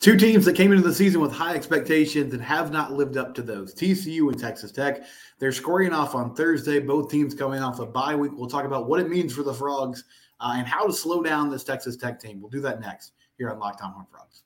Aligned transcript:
Two 0.00 0.16
teams 0.16 0.44
that 0.44 0.54
came 0.54 0.72
into 0.72 0.86
the 0.86 0.94
season 0.94 1.20
with 1.20 1.32
high 1.32 1.54
expectations 1.54 2.32
and 2.32 2.42
have 2.42 2.70
not 2.70 2.92
lived 2.92 3.16
up 3.16 3.34
to 3.34 3.42
those 3.42 3.74
TCU 3.74 4.28
and 4.28 4.38
Texas 4.38 4.70
Tech. 4.70 5.04
They're 5.38 5.52
scoring 5.52 5.92
off 5.92 6.14
on 6.14 6.34
Thursday. 6.34 6.78
Both 6.80 7.10
teams 7.10 7.34
coming 7.34 7.62
off 7.62 7.80
a 7.80 7.86
bye 7.86 8.14
week. 8.14 8.32
We'll 8.34 8.48
talk 8.48 8.64
about 8.64 8.88
what 8.88 9.00
it 9.00 9.08
means 9.08 9.34
for 9.34 9.42
the 9.42 9.54
Frogs 9.54 10.04
uh, 10.40 10.54
and 10.56 10.66
how 10.66 10.86
to 10.86 10.92
slow 10.92 11.22
down 11.22 11.50
this 11.50 11.64
Texas 11.64 11.96
Tech 11.96 12.20
team. 12.20 12.40
We'll 12.40 12.50
do 12.50 12.60
that 12.60 12.80
next 12.80 13.12
here 13.38 13.50
on 13.50 13.58
Locked 13.58 13.82
On 13.82 13.92
Horn 13.92 14.06
Frogs. 14.10 14.42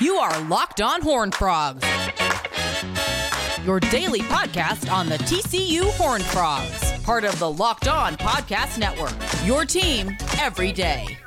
You 0.00 0.16
are 0.16 0.40
Locked 0.42 0.80
On 0.80 1.00
Horn 1.02 1.30
Frogs, 1.30 1.84
your 3.64 3.80
daily 3.80 4.20
podcast 4.20 4.90
on 4.90 5.08
the 5.08 5.18
TCU 5.18 5.90
Horn 5.92 6.22
Frogs, 6.22 6.92
part 7.02 7.24
of 7.24 7.38
the 7.38 7.50
Locked 7.50 7.86
On 7.86 8.14
Podcast 8.16 8.78
Network. 8.78 9.14
Your 9.46 9.64
team 9.64 10.16
every 10.38 10.72
day. 10.72 11.19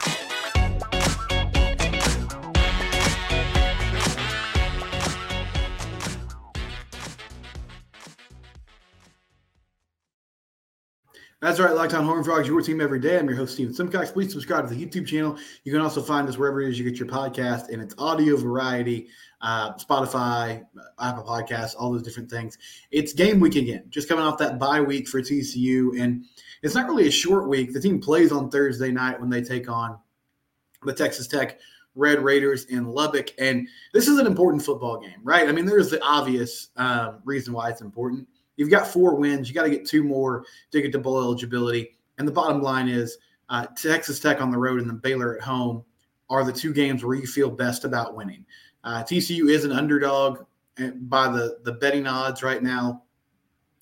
That's 11.43 11.59
right, 11.59 11.75
Locked 11.75 11.93
On 11.93 12.05
Horn 12.05 12.23
Frogs, 12.23 12.47
your 12.47 12.61
team 12.61 12.79
every 12.79 13.01
day. 13.01 13.19
I'm 13.19 13.27
your 13.27 13.35
host, 13.35 13.55
Steven 13.55 13.73
Simcox. 13.73 14.13
Please 14.13 14.31
subscribe 14.31 14.65
to 14.65 14.73
the 14.73 14.85
YouTube 14.85 15.05
channel. 15.05 15.37
You 15.65 15.73
can 15.73 15.81
also 15.81 16.01
find 16.01 16.25
us 16.29 16.37
wherever 16.37 16.61
it 16.61 16.69
is 16.69 16.79
you 16.79 16.89
get 16.89 16.97
your 16.97 17.09
podcast 17.09 17.67
in 17.67 17.81
its 17.81 17.93
audio 17.97 18.37
variety, 18.37 19.09
uh, 19.41 19.73
Spotify, 19.73 20.63
Apple 21.01 21.25
Podcasts, 21.25 21.75
all 21.77 21.91
those 21.91 22.01
different 22.01 22.31
things. 22.31 22.57
It's 22.91 23.11
game 23.11 23.41
week 23.41 23.57
again, 23.57 23.83
just 23.89 24.07
coming 24.07 24.23
off 24.23 24.37
that 24.37 24.57
bye 24.57 24.79
week 24.79 25.05
for 25.09 25.21
TCU. 25.21 26.01
And 26.01 26.23
it's 26.61 26.75
not 26.75 26.87
really 26.87 27.09
a 27.09 27.11
short 27.11 27.49
week. 27.49 27.73
The 27.73 27.81
team 27.81 27.99
plays 27.99 28.31
on 28.31 28.49
Thursday 28.49 28.91
night 28.91 29.19
when 29.19 29.29
they 29.29 29.41
take 29.41 29.69
on 29.69 29.99
the 30.83 30.93
Texas 30.93 31.27
Tech 31.27 31.59
Red 31.93 32.23
Raiders 32.23 32.63
in 32.67 32.85
Lubbock. 32.85 33.31
And 33.37 33.67
this 33.93 34.07
is 34.07 34.17
an 34.17 34.27
important 34.27 34.63
football 34.63 34.97
game, 35.01 35.19
right? 35.23 35.49
I 35.49 35.51
mean, 35.51 35.65
there's 35.65 35.89
the 35.89 36.01
obvious 36.05 36.69
um, 36.77 37.19
reason 37.25 37.51
why 37.51 37.69
it's 37.69 37.81
important 37.81 38.29
You've 38.55 38.69
got 38.69 38.87
four 38.87 39.15
wins. 39.15 39.47
You 39.47 39.55
got 39.55 39.63
to 39.63 39.69
get 39.69 39.87
two 39.87 40.03
more 40.03 40.45
to 40.71 40.81
get 40.81 40.91
to 40.91 40.99
bowl 40.99 41.19
eligibility. 41.19 41.97
And 42.17 42.27
the 42.27 42.31
bottom 42.31 42.61
line 42.61 42.87
is 42.87 43.17
uh, 43.49 43.65
Texas 43.75 44.19
Tech 44.19 44.41
on 44.41 44.51
the 44.51 44.57
road 44.57 44.79
and 44.79 44.89
then 44.89 44.97
Baylor 44.97 45.35
at 45.35 45.43
home 45.43 45.83
are 46.29 46.43
the 46.43 46.53
two 46.53 46.73
games 46.73 47.03
where 47.03 47.15
you 47.15 47.27
feel 47.27 47.49
best 47.49 47.85
about 47.85 48.15
winning. 48.15 48.45
Uh, 48.83 49.03
TCU 49.03 49.49
is 49.49 49.65
an 49.65 49.71
underdog 49.71 50.45
eh, 50.77 50.91
by 51.01 51.27
the, 51.27 51.59
the 51.63 51.73
betting 51.73 52.07
odds 52.07 52.43
right 52.43 52.61
now. 52.61 53.03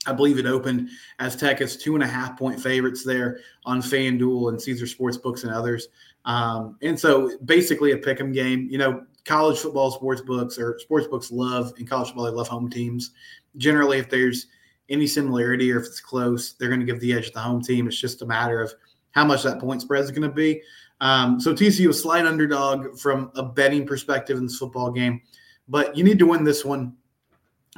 I 0.08 0.14
believe 0.14 0.40
it 0.40 0.48
opened 0.48 0.90
as 1.20 1.36
Tech 1.36 1.62
is 1.62 1.78
two 1.78 1.94
and 1.94 2.04
a 2.04 2.08
half 2.08 2.38
point 2.38 2.60
favorites 2.60 3.04
there 3.04 3.40
on 3.66 3.82
FanDuel 3.82 4.50
and 4.50 4.60
Caesar 4.60 4.86
Sportsbooks 4.86 5.44
and 5.44 5.54
others. 5.54 5.90
Um, 6.26 6.78
and 6.82 7.00
so 7.00 7.38
basically 7.46 7.92
a 7.92 7.98
pick 7.98 8.20
'em 8.20 8.32
game. 8.32 8.68
You 8.70 8.80
know, 8.80 9.04
college 9.26 9.60
football 9.60 9.92
sports 9.92 10.22
books 10.22 10.58
or 10.58 10.80
sports 10.80 11.08
books 11.08 11.32
love 11.32 11.74
in 11.78 11.86
college 11.86 12.08
football, 12.08 12.26
they 12.26 12.32
love 12.32 12.48
home 12.48 12.70
teams. 12.70 13.12
Generally, 13.58 14.00
if 14.00 14.10
there's 14.10 14.48
any 14.90 15.08
similarity 15.08 15.72
or 15.72 15.80
if 15.80 15.86
it's 15.86 16.00
close, 16.00 16.54
they're 16.54 16.70
going 16.70 16.80
to 16.80 16.86
give 16.86 17.00
the 17.00 17.14
edge 17.14 17.28
to 17.28 17.34
the 17.34 17.40
home 17.40 17.62
team. 17.62 17.88
It's 17.88 18.00
just 18.00 18.22
a 18.22 18.26
matter 18.26 18.62
of 18.62 18.74
how 19.12 19.26
much 19.26 19.44
that 19.44 19.60
point 19.60 19.82
spread 19.82 20.04
is 20.04 20.12
going 20.12 20.28
to 20.28 20.30
be. 20.30 20.62
Um, 21.00 21.40
so 21.40 21.54
TCU 21.54 21.90
a 21.90 21.94
slight 21.94 22.26
underdog 22.26 22.98
from 23.00 23.32
a 23.36 23.44
betting 23.44 23.88
perspective 23.88 24.38
in 24.38 24.46
this 24.46 24.58
football 24.58 24.92
game, 24.92 25.22
but 25.68 25.96
you 25.98 26.04
need 26.04 26.20
to 26.20 26.28
win 26.28 26.44
this 26.44 26.64
one 26.64 26.96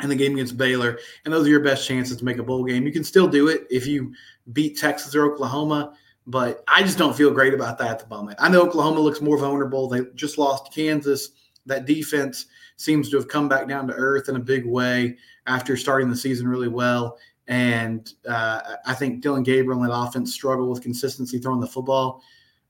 in 0.02 0.09
the 0.09 0.16
game 0.16 0.34
against 0.34 0.58
Baylor, 0.58 1.00
and 1.24 1.34
those 1.34 1.46
are 1.48 1.50
your 1.50 1.62
best 1.62 1.88
chances 1.88 2.18
to 2.18 2.26
make 2.26 2.38
a 2.38 2.44
bowl 2.44 2.64
game. 2.64 2.86
You 2.86 2.92
can 2.92 3.04
still 3.04 3.28
do 3.28 3.48
it 3.48 3.66
if 3.70 3.88
you 3.88 4.14
beat 4.52 4.78
Texas 4.78 5.16
or 5.16 5.31
Oklahoma, 5.31 5.94
but 6.28 6.64
I 6.68 6.81
just 6.81 6.98
don't 6.98 7.16
feel 7.16 7.31
great 7.31 7.54
about 7.54 7.78
that 7.78 7.92
at 7.92 8.00
the 8.00 8.08
moment. 8.08 8.40
I 8.42 8.50
know 8.50 8.62
Oklahoma 8.62 9.00
looks 9.00 9.22
more 9.22 9.38
vulnerable. 9.38 9.88
They 9.88 10.02
just 10.16 10.38
lost 10.38 10.74
Kansas. 10.74 11.30
That 11.66 11.86
defense 11.86 12.48
seems 12.76 13.09
to 13.09 13.18
have 13.18 13.28
come 13.28 13.48
back 13.48 13.68
down 13.68 13.88
to 13.88 13.94
earth 13.94 14.28
in 14.28 14.36
a 14.36 14.40
big 14.40 14.66
way 14.66 15.16
after 15.48 15.78
starting 15.78 16.10
the 16.10 16.16
season 16.16 16.48
really 16.48 16.68
well. 16.68 17.18
And 17.48 18.12
uh, 18.28 18.76
I 18.86 18.94
think 18.94 19.22
Dillon 19.22 19.44
Gabriel 19.44 19.81
and 19.81 19.90
that 19.90 19.96
offense 19.96 20.34
struggle 20.34 20.70
with 20.70 20.81
consistency 20.81 21.40
throwing 21.40 21.59
the 21.59 21.68
football. 21.68 22.22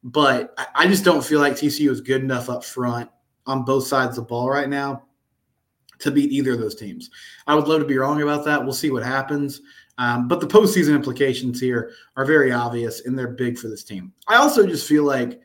But 0.04 0.58
I 0.76 0.88
just 0.88 1.06
don't 1.06 1.24
feel 1.24 1.40
like 1.40 1.54
TCU 1.54 1.90
is 1.90 2.02
good 2.02 2.22
enough 2.22 2.50
up 2.50 2.64
front 2.64 3.10
on 3.46 3.64
both 3.64 3.88
sides 3.88 4.18
of 4.18 4.24
the 4.24 4.28
ball 4.28 4.50
right 4.50 4.68
now 4.68 5.04
to 6.00 6.12
beat 6.12 6.32
either 6.32 6.54
of 6.54 6.60
those 6.60 6.76
teams. 6.76 7.10
I 7.48 7.56
would 7.56 7.68
love 7.68 7.80
to 7.80 7.88
be 7.88 7.98
wrong 7.98 8.22
about 8.22 8.44
that. 8.46 8.62
We'll 8.62 8.74
see 8.74 8.92
what 8.92 9.04
happens. 9.04 9.62
Um, 9.98 10.28
but 10.28 10.42
the 10.42 10.48
postseason 10.48 10.96
implications 10.96 11.60
here 11.60 11.92
are 12.18 12.26
very 12.26 12.52
obvious 12.52 13.06
and 13.06 13.18
they're 13.18 13.30
big 13.30 13.58
for 13.58 13.68
this 13.68 13.84
team. 13.84 14.12
I 14.28 14.36
also 14.36 14.66
just 14.66 14.88
feel 14.88 15.04
like, 15.04 15.40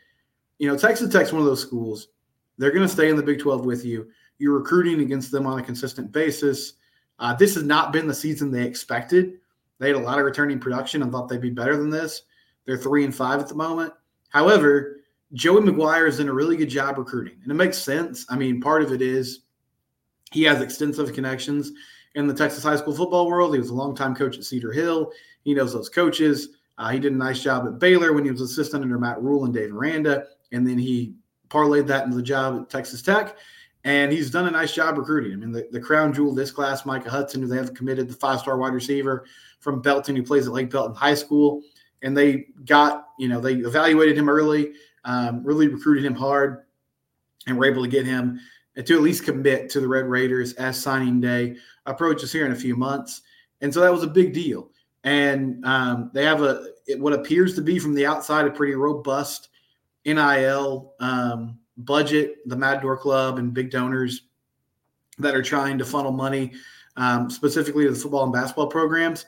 you 0.58 0.68
know, 0.68 0.76
Texas 0.76 1.12
Tech's 1.12 1.32
one 1.32 1.42
of 1.42 1.46
those 1.46 1.60
schools. 1.60 2.08
They're 2.56 2.72
going 2.72 2.86
to 2.86 2.92
stay 2.92 3.08
in 3.08 3.16
the 3.16 3.22
Big 3.22 3.38
12 3.38 3.64
with 3.64 3.84
you. 3.84 4.08
You're 4.38 4.58
recruiting 4.58 5.00
against 5.00 5.30
them 5.30 5.46
on 5.46 5.58
a 5.58 5.62
consistent 5.62 6.10
basis. 6.10 6.74
Uh, 7.18 7.34
this 7.34 7.54
has 7.54 7.64
not 7.64 7.92
been 7.92 8.06
the 8.06 8.14
season 8.14 8.50
they 8.50 8.64
expected. 8.64 9.38
They 9.78 9.88
had 9.88 9.96
a 9.96 10.00
lot 10.00 10.18
of 10.18 10.24
returning 10.24 10.58
production 10.58 11.02
and 11.02 11.12
thought 11.12 11.28
they'd 11.28 11.40
be 11.40 11.50
better 11.50 11.76
than 11.76 11.90
this. 11.90 12.22
They're 12.64 12.76
three 12.76 13.04
and 13.04 13.14
five 13.14 13.40
at 13.40 13.48
the 13.48 13.54
moment. 13.54 13.92
However, 14.30 15.00
Joey 15.32 15.62
McGuire 15.62 16.06
has 16.06 16.18
done 16.18 16.28
a 16.28 16.32
really 16.32 16.56
good 16.56 16.70
job 16.70 16.98
recruiting, 16.98 17.38
and 17.42 17.50
it 17.50 17.54
makes 17.54 17.78
sense. 17.78 18.26
I 18.28 18.36
mean, 18.36 18.60
part 18.60 18.82
of 18.82 18.92
it 18.92 19.02
is 19.02 19.40
he 20.32 20.42
has 20.44 20.60
extensive 20.60 21.12
connections 21.12 21.72
in 22.14 22.26
the 22.26 22.34
Texas 22.34 22.62
high 22.62 22.76
school 22.76 22.94
football 22.94 23.28
world. 23.28 23.54
He 23.54 23.60
was 23.60 23.70
a 23.70 23.74
longtime 23.74 24.14
coach 24.14 24.36
at 24.36 24.44
Cedar 24.44 24.72
Hill. 24.72 25.12
He 25.42 25.54
knows 25.54 25.72
those 25.72 25.88
coaches. 25.88 26.50
Uh, 26.78 26.90
he 26.90 26.98
did 26.98 27.12
a 27.12 27.16
nice 27.16 27.42
job 27.42 27.66
at 27.66 27.78
Baylor 27.78 28.12
when 28.12 28.24
he 28.24 28.30
was 28.30 28.40
assistant 28.40 28.84
under 28.84 28.98
Matt 28.98 29.20
Rhule 29.20 29.44
and 29.44 29.52
Dave 29.52 29.74
Aranda, 29.74 30.26
and 30.52 30.66
then 30.66 30.78
he 30.78 31.14
parlayed 31.48 31.86
that 31.86 32.04
into 32.04 32.16
the 32.16 32.22
job 32.22 32.62
at 32.62 32.70
Texas 32.70 33.02
Tech. 33.02 33.36
And 33.84 34.12
he's 34.12 34.30
done 34.30 34.46
a 34.46 34.50
nice 34.50 34.74
job 34.74 34.98
recruiting. 34.98 35.32
I 35.32 35.36
mean, 35.36 35.52
the, 35.52 35.68
the 35.70 35.80
crown 35.80 36.12
jewel 36.12 36.34
this 36.34 36.50
class, 36.50 36.84
Micah 36.84 37.10
Hudson, 37.10 37.40
who 37.40 37.48
they 37.48 37.56
have 37.56 37.74
committed, 37.74 38.08
the 38.08 38.14
five 38.14 38.40
star 38.40 38.58
wide 38.58 38.74
receiver 38.74 39.24
from 39.60 39.80
Belton, 39.80 40.16
who 40.16 40.22
plays 40.22 40.46
at 40.46 40.52
Lake 40.52 40.70
Belton 40.70 40.94
High 40.94 41.14
School. 41.14 41.62
And 42.02 42.16
they 42.16 42.46
got, 42.64 43.08
you 43.18 43.28
know, 43.28 43.40
they 43.40 43.54
evaluated 43.54 44.16
him 44.16 44.28
early, 44.28 44.72
um, 45.04 45.42
really 45.44 45.68
recruited 45.68 46.04
him 46.04 46.14
hard, 46.14 46.64
and 47.46 47.56
were 47.56 47.66
able 47.66 47.82
to 47.82 47.90
get 47.90 48.06
him 48.06 48.40
to 48.84 48.94
at 48.94 49.02
least 49.02 49.24
commit 49.24 49.70
to 49.70 49.80
the 49.80 49.88
Red 49.88 50.06
Raiders 50.06 50.52
as 50.54 50.80
signing 50.80 51.20
day 51.20 51.56
approaches 51.86 52.30
here 52.30 52.46
in 52.46 52.52
a 52.52 52.56
few 52.56 52.76
months. 52.76 53.22
And 53.60 53.72
so 53.72 53.80
that 53.80 53.92
was 53.92 54.04
a 54.04 54.08
big 54.08 54.32
deal. 54.32 54.70
And 55.04 55.64
um, 55.64 56.10
they 56.14 56.24
have 56.24 56.42
a 56.42 56.66
what 56.96 57.12
appears 57.12 57.54
to 57.54 57.62
be 57.62 57.78
from 57.78 57.94
the 57.94 58.06
outside 58.06 58.46
a 58.46 58.50
pretty 58.50 58.74
robust 58.74 59.48
NIL 60.04 60.94
um, 61.00 61.58
budget, 61.78 62.36
the 62.46 62.56
Matador 62.56 62.96
Club, 62.96 63.38
and 63.38 63.54
big 63.54 63.70
donors 63.70 64.22
that 65.18 65.34
are 65.34 65.42
trying 65.42 65.78
to 65.78 65.84
funnel 65.84 66.12
money 66.12 66.52
um, 66.96 67.30
specifically 67.30 67.84
to 67.84 67.90
the 67.90 67.98
football 67.98 68.24
and 68.24 68.32
basketball 68.32 68.66
programs. 68.66 69.26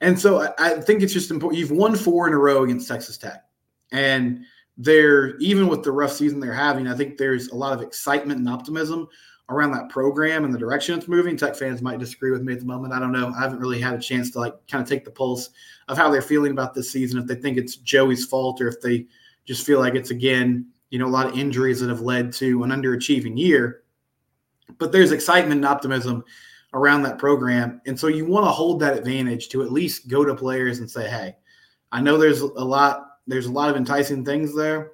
And 0.00 0.18
so 0.18 0.42
I, 0.42 0.52
I, 0.58 0.80
think 0.80 1.02
it's 1.02 1.12
just 1.12 1.30
important. 1.30 1.58
You've 1.58 1.70
won 1.70 1.96
four 1.96 2.28
in 2.28 2.34
a 2.34 2.38
row 2.38 2.62
against 2.62 2.86
Texas 2.86 3.18
Tech. 3.18 3.44
And 3.90 4.44
they're, 4.76 5.36
even 5.38 5.66
with 5.66 5.82
the 5.82 5.90
rough 5.90 6.12
season 6.12 6.38
they're 6.38 6.52
having, 6.52 6.86
I 6.86 6.94
think 6.94 7.18
there's 7.18 7.48
a 7.48 7.54
lot 7.56 7.72
of 7.72 7.82
excitement 7.82 8.38
and 8.38 8.48
optimism 8.48 9.08
around 9.48 9.72
that 9.72 9.88
program 9.88 10.44
and 10.44 10.54
the 10.54 10.58
direction 10.58 10.96
it's 10.96 11.08
moving. 11.08 11.36
Tech 11.36 11.56
fans 11.56 11.82
might 11.82 11.98
disagree 11.98 12.30
with 12.30 12.42
me 12.42 12.52
at 12.52 12.60
the 12.60 12.66
moment. 12.66 12.92
I 12.92 13.00
don't 13.00 13.12
know. 13.12 13.32
I 13.36 13.40
haven't 13.40 13.60
really 13.60 13.80
had 13.80 13.94
a 13.94 13.98
chance 13.98 14.30
to 14.32 14.40
like 14.40 14.54
kind 14.68 14.82
of 14.82 14.88
take 14.88 15.04
the 15.04 15.10
pulse 15.10 15.50
of 15.88 15.96
how 15.96 16.10
they're 16.10 16.22
feeling 16.22 16.52
about 16.52 16.74
this 16.74 16.90
season, 16.92 17.18
if 17.18 17.26
they 17.26 17.34
think 17.34 17.56
it's 17.56 17.76
Joey's 17.76 18.26
fault 18.26 18.60
or 18.60 18.68
if 18.68 18.80
they 18.80 19.06
just 19.46 19.64
feel 19.64 19.80
like 19.80 19.94
it's 19.94 20.10
again 20.10 20.66
you 20.90 20.98
know, 20.98 21.06
a 21.06 21.08
lot 21.08 21.26
of 21.26 21.38
injuries 21.38 21.80
that 21.80 21.88
have 21.88 22.00
led 22.00 22.32
to 22.34 22.62
an 22.62 22.70
underachieving 22.70 23.38
year. 23.38 23.82
But 24.78 24.92
there's 24.92 25.12
excitement 25.12 25.58
and 25.58 25.64
optimism 25.64 26.24
around 26.74 27.02
that 27.02 27.18
program. 27.18 27.80
And 27.86 27.98
so 27.98 28.08
you 28.08 28.26
want 28.26 28.46
to 28.46 28.50
hold 28.50 28.80
that 28.80 28.96
advantage 28.96 29.48
to 29.50 29.62
at 29.62 29.72
least 29.72 30.08
go 30.08 30.24
to 30.24 30.34
players 30.34 30.80
and 30.80 30.90
say, 30.90 31.08
hey, 31.08 31.36
I 31.92 32.00
know 32.00 32.18
there's 32.18 32.40
a 32.40 32.46
lot, 32.46 33.06
there's 33.26 33.46
a 33.46 33.52
lot 33.52 33.70
of 33.70 33.76
enticing 33.76 34.24
things 34.24 34.54
there. 34.54 34.92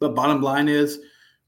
But 0.00 0.14
bottom 0.14 0.42
line 0.42 0.68
is 0.68 1.00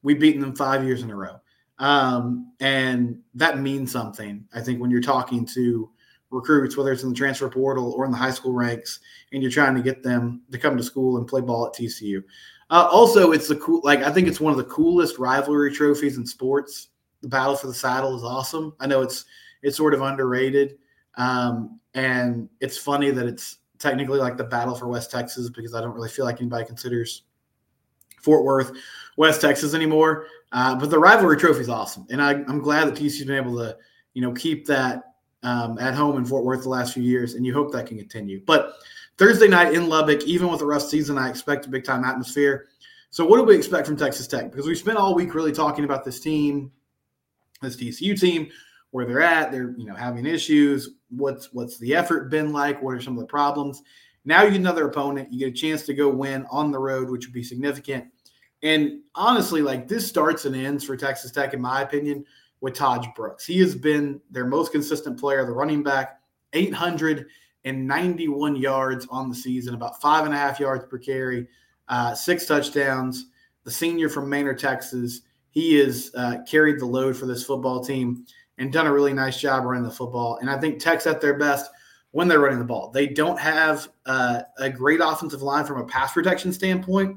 we've 0.03 0.21
beaten 0.21 0.41
them 0.41 0.55
five 0.55 0.85
years 0.85 1.03
in 1.03 1.11
a 1.11 1.17
row. 1.17 1.41
Um, 1.79 2.53
and 2.61 3.19
that 3.35 3.59
means 3.59 3.91
something, 3.91 4.45
I 4.55 4.61
think, 4.61 4.81
when 4.81 4.91
you're 4.91 5.01
talking 5.01 5.47
to 5.55 5.91
recruits, 6.31 6.77
whether 6.77 6.93
it's 6.93 7.03
in 7.03 7.09
the 7.09 7.15
transfer 7.15 7.49
portal 7.49 7.93
or 7.93 8.05
in 8.05 8.11
the 8.11 8.17
high 8.17 8.31
school 8.31 8.53
ranks, 8.53 9.01
and 9.33 9.43
you're 9.43 9.51
trying 9.51 9.75
to 9.75 9.83
get 9.83 10.03
them 10.03 10.43
to 10.53 10.59
come 10.59 10.77
to 10.77 10.83
school 10.83 11.17
and 11.17 11.27
play 11.27 11.41
ball 11.41 11.67
at 11.67 11.73
TCU. 11.73 12.23
Uh, 12.71 12.89
also, 12.91 13.33
it's 13.33 13.49
the 13.49 13.57
cool. 13.57 13.81
Like 13.83 14.03
I 14.03 14.11
think 14.13 14.29
it's 14.29 14.41
one 14.41 14.53
of 14.53 14.57
the 14.57 14.65
coolest 14.65 15.19
rivalry 15.19 15.73
trophies 15.73 16.17
in 16.17 16.25
sports. 16.25 16.89
The 17.21 17.29
battle 17.29 17.57
for 17.57 17.67
the 17.67 17.75
saddle 17.75 18.17
is 18.17 18.23
awesome. 18.23 18.75
I 18.79 18.87
know 18.87 19.03
it's 19.03 19.25
it's 19.63 19.77
sort 19.77 19.93
of 19.93 20.03
underrated, 20.03 20.79
um, 21.17 21.81
and 21.95 22.49
it's 22.61 22.79
funny 22.79 23.11
that 23.11 23.27
it's 23.27 23.59
technically 23.79 24.19
like 24.19 24.37
the 24.37 24.45
battle 24.45 24.75
for 24.75 24.87
West 24.87 25.11
Texas 25.11 25.51
because 25.51 25.75
I 25.75 25.81
don't 25.81 25.95
really 25.95 26.09
feel 26.09 26.25
like 26.25 26.41
anybody 26.41 26.65
considers 26.65 27.23
Fort 28.23 28.45
Worth 28.45 28.73
West 29.17 29.41
Texas 29.41 29.75
anymore. 29.75 30.27
Uh, 30.53 30.77
but 30.77 30.91
the 30.91 30.99
rivalry 30.99 31.37
trophy 31.37 31.61
is 31.61 31.69
awesome, 31.69 32.07
and 32.09 32.23
I, 32.23 32.33
am 32.33 32.61
glad 32.61 32.87
that 32.87 32.95
TCU's 32.95 33.25
been 33.25 33.37
able 33.37 33.57
to 33.59 33.77
you 34.15 34.23
know 34.23 34.33
keep 34.33 34.65
that 34.67 35.15
um, 35.43 35.77
at 35.79 35.95
home 35.95 36.17
in 36.19 36.25
Fort 36.25 36.45
Worth 36.45 36.63
the 36.63 36.69
last 36.69 36.95
few 36.95 37.03
years, 37.03 37.35
and 37.35 37.45
you 37.45 37.53
hope 37.53 37.73
that 37.73 37.87
can 37.87 37.99
continue. 37.99 38.41
But 38.47 38.75
Thursday 39.21 39.49
night 39.49 39.75
in 39.75 39.87
Lubbock, 39.87 40.23
even 40.23 40.49
with 40.49 40.63
a 40.63 40.65
rough 40.65 40.81
season, 40.81 41.19
I 41.19 41.29
expect 41.29 41.67
a 41.67 41.69
big 41.69 41.85
time 41.85 42.05
atmosphere. 42.05 42.69
So, 43.11 43.27
what 43.27 43.37
do 43.37 43.43
we 43.43 43.55
expect 43.55 43.87
from 43.87 43.99
Texas 43.99 44.27
Tech? 44.27 44.51
Because 44.51 44.67
we 44.67 44.75
spent 44.75 44.97
all 44.97 45.15
week 45.15 45.35
really 45.35 45.53
talking 45.53 45.85
about 45.85 46.07
this 46.07 46.21
team, 46.21 46.73
this 47.61 47.77
TCU 47.77 48.19
team, 48.19 48.49
where 48.93 49.05
they're 49.05 49.21
at. 49.21 49.53
They're 49.53 49.75
you 49.77 49.85
know 49.85 49.95
having 49.95 50.25
issues. 50.25 50.95
What's 51.11 51.53
what's 51.53 51.77
the 51.77 51.95
effort 51.95 52.31
been 52.31 52.51
like? 52.51 52.81
What 52.81 52.95
are 52.95 53.01
some 53.03 53.13
of 53.13 53.21
the 53.21 53.27
problems? 53.27 53.83
Now 54.25 54.43
you 54.45 54.53
get 54.53 54.61
another 54.61 54.89
opponent. 54.89 55.31
You 55.31 55.41
get 55.41 55.49
a 55.49 55.53
chance 55.53 55.83
to 55.83 55.93
go 55.93 56.09
win 56.09 56.47
on 56.51 56.71
the 56.71 56.79
road, 56.79 57.11
which 57.11 57.27
would 57.27 57.35
be 57.35 57.45
significant. 57.45 58.07
And 58.63 59.03
honestly, 59.15 59.61
like 59.61 59.87
this 59.87 60.09
starts 60.09 60.47
and 60.47 60.57
ends 60.57 60.83
for 60.83 60.97
Texas 60.97 61.31
Tech, 61.31 61.53
in 61.53 61.61
my 61.61 61.83
opinion, 61.83 62.25
with 62.63 62.73
Tahj 62.73 63.15
Brooks. 63.15 63.45
He 63.45 63.61
has 63.61 63.75
been 63.75 64.19
their 64.31 64.47
most 64.47 64.73
consistent 64.73 65.21
player, 65.21 65.45
the 65.45 65.53
running 65.53 65.83
back, 65.83 66.21
891 67.65 68.57
yards 68.57 69.07
on 69.11 69.29
the 69.29 69.35
season, 69.35 69.75
about 69.75 70.01
five 70.01 70.25
and 70.25 70.35
a 70.35 70.37
half 70.37 70.59
yards 70.61 70.85
per 70.87 70.99
carry, 70.99 71.47
uh, 71.89 72.15
six 72.15 72.47
touchdowns. 72.47 73.27
The 73.65 73.71
senior 73.71 74.09
from 74.09 74.29
Manor, 74.29 74.55
Texas, 74.55 75.23
he 75.51 75.75
has 75.79 76.11
uh, 76.15 76.39
carried 76.49 76.81
the 76.81 76.87
load 76.87 77.17
for 77.17 77.27
this 77.27 77.45
football 77.45 77.85
team 77.85 78.25
and 78.59 78.73
done 78.73 78.87
a 78.87 78.93
really 78.93 79.13
nice 79.13 79.41
job 79.41 79.65
running 79.65 79.85
the 79.85 79.91
football. 79.91 80.39
And 80.41 80.49
I 80.49 80.59
think 80.59 80.79
Tech's 80.79 81.07
at 81.07 81.21
their 81.21 81.39
best 81.39 81.71
when 82.13 82.29
they're 82.29 82.41
running 82.41 82.59
the 82.59 82.65
ball. 82.65 82.91
They 82.91 83.07
don't 83.07 83.39
have 83.39 83.89
uh, 84.07 84.43
a 84.59 84.71
great 84.71 85.01
offensive 85.03 85.43
line 85.43 85.65
from 85.65 85.81
a 85.81 85.85
pass 85.85 86.13
protection 86.13 86.53
standpoint, 86.53 87.17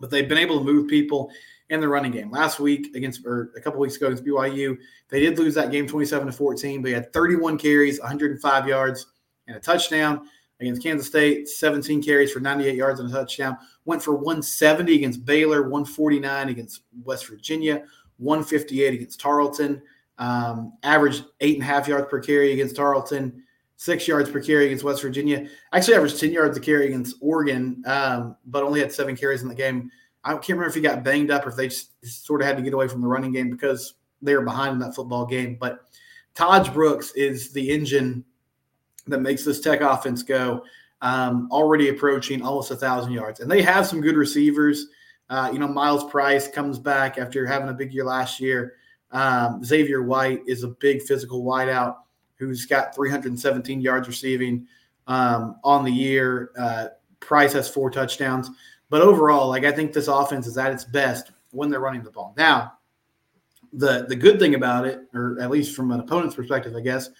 but 0.00 0.10
they've 0.10 0.28
been 0.28 0.38
able 0.38 0.58
to 0.58 0.64
move 0.64 0.88
people 0.88 1.30
in 1.70 1.80
the 1.80 1.88
running 1.88 2.12
game. 2.12 2.30
Last 2.30 2.60
week 2.60 2.94
against, 2.94 3.24
or 3.24 3.52
a 3.56 3.60
couple 3.60 3.80
weeks 3.80 3.96
ago 3.96 4.06
against 4.06 4.24
BYU, 4.24 4.76
they 5.08 5.20
did 5.20 5.38
lose 5.38 5.54
that 5.54 5.70
game 5.70 5.86
27 5.86 6.26
to 6.26 6.32
14, 6.32 6.82
but 6.82 6.88
he 6.88 6.94
had 6.94 7.12
31 7.12 7.58
carries, 7.58 7.98
105 8.00 8.68
yards, 8.68 9.06
and 9.46 9.56
a 9.56 9.60
touchdown. 9.60 10.28
Against 10.60 10.82
Kansas 10.82 11.08
State, 11.08 11.48
17 11.48 12.02
carries 12.02 12.32
for 12.32 12.38
98 12.38 12.76
yards 12.76 13.00
and 13.00 13.10
a 13.10 13.12
touchdown. 13.12 13.58
Went 13.84 14.02
for 14.02 14.14
170 14.14 14.94
against 14.94 15.24
Baylor, 15.24 15.62
149 15.62 16.48
against 16.48 16.82
West 17.02 17.26
Virginia, 17.26 17.82
158 18.18 18.94
against 18.94 19.20
Tarleton. 19.20 19.82
Um, 20.18 20.74
averaged 20.84 21.24
eight 21.40 21.54
and 21.54 21.62
a 21.64 21.66
half 21.66 21.88
yards 21.88 22.06
per 22.08 22.20
carry 22.20 22.52
against 22.52 22.76
Tarleton, 22.76 23.42
six 23.76 24.06
yards 24.06 24.30
per 24.30 24.40
carry 24.40 24.66
against 24.66 24.84
West 24.84 25.02
Virginia. 25.02 25.48
Actually, 25.72 25.96
averaged 25.96 26.20
10 26.20 26.30
yards 26.30 26.56
a 26.56 26.60
carry 26.60 26.86
against 26.86 27.16
Oregon, 27.20 27.82
um, 27.86 28.36
but 28.46 28.62
only 28.62 28.78
had 28.78 28.92
seven 28.92 29.16
carries 29.16 29.42
in 29.42 29.48
the 29.48 29.54
game. 29.56 29.90
I 30.22 30.34
can't 30.34 30.50
remember 30.50 30.68
if 30.68 30.74
he 30.74 30.80
got 30.80 31.02
banged 31.02 31.32
up 31.32 31.44
or 31.44 31.50
if 31.50 31.56
they 31.56 31.68
just 31.68 31.90
sort 32.24 32.40
of 32.40 32.46
had 32.46 32.56
to 32.56 32.62
get 32.62 32.74
away 32.74 32.86
from 32.86 33.00
the 33.00 33.08
running 33.08 33.32
game 33.32 33.50
because 33.50 33.94
they 34.22 34.34
were 34.34 34.44
behind 34.44 34.72
in 34.72 34.78
that 34.78 34.94
football 34.94 35.26
game. 35.26 35.56
But 35.60 35.80
Tahj 36.34 36.72
Brooks 36.72 37.10
is 37.12 37.52
the 37.52 37.70
engine 37.70 38.24
that 39.06 39.20
makes 39.20 39.44
this 39.44 39.60
Tech 39.60 39.80
offense 39.80 40.22
go. 40.22 40.64
Um, 41.02 41.48
already 41.50 41.90
approaching 41.90 42.42
almost 42.42 42.70
a 42.70 42.76
thousand 42.76 43.12
yards, 43.12 43.40
and 43.40 43.50
they 43.50 43.60
have 43.62 43.86
some 43.86 44.00
good 44.00 44.16
receivers. 44.16 44.86
Uh, 45.28 45.50
you 45.52 45.58
know, 45.58 45.68
Myles 45.68 46.04
Price 46.10 46.48
comes 46.48 46.78
back 46.78 47.18
after 47.18 47.46
having 47.46 47.68
a 47.68 47.74
big 47.74 47.92
year 47.92 48.04
last 48.04 48.40
year. 48.40 48.74
Um, 49.10 49.62
Xavier 49.64 50.02
White 50.02 50.40
is 50.46 50.62
a 50.62 50.68
big 50.68 51.02
physical 51.02 51.44
wideout 51.44 51.96
who's 52.36 52.66
got 52.66 52.94
317 52.94 53.80
yards 53.80 54.08
receiving 54.08 54.66
um, 55.06 55.56
on 55.62 55.84
the 55.84 55.92
year. 55.92 56.50
Uh, 56.58 56.88
Price 57.20 57.52
has 57.52 57.68
four 57.68 57.90
touchdowns. 57.90 58.50
But 58.90 59.02
overall, 59.02 59.48
like 59.48 59.64
I 59.64 59.72
think 59.72 59.92
this 59.92 60.08
offense 60.08 60.46
is 60.46 60.58
at 60.58 60.72
its 60.72 60.84
best 60.84 61.32
when 61.50 61.70
they're 61.70 61.80
running 61.80 62.02
the 62.02 62.10
ball. 62.10 62.34
Now, 62.36 62.74
the 63.72 64.06
the 64.08 64.16
good 64.16 64.38
thing 64.38 64.54
about 64.54 64.86
it, 64.86 65.00
or 65.14 65.38
at 65.40 65.50
least 65.50 65.74
from 65.74 65.90
an 65.90 66.00
opponent's 66.00 66.36
perspective, 66.36 66.76
I 66.76 66.80
guess, 66.80 67.10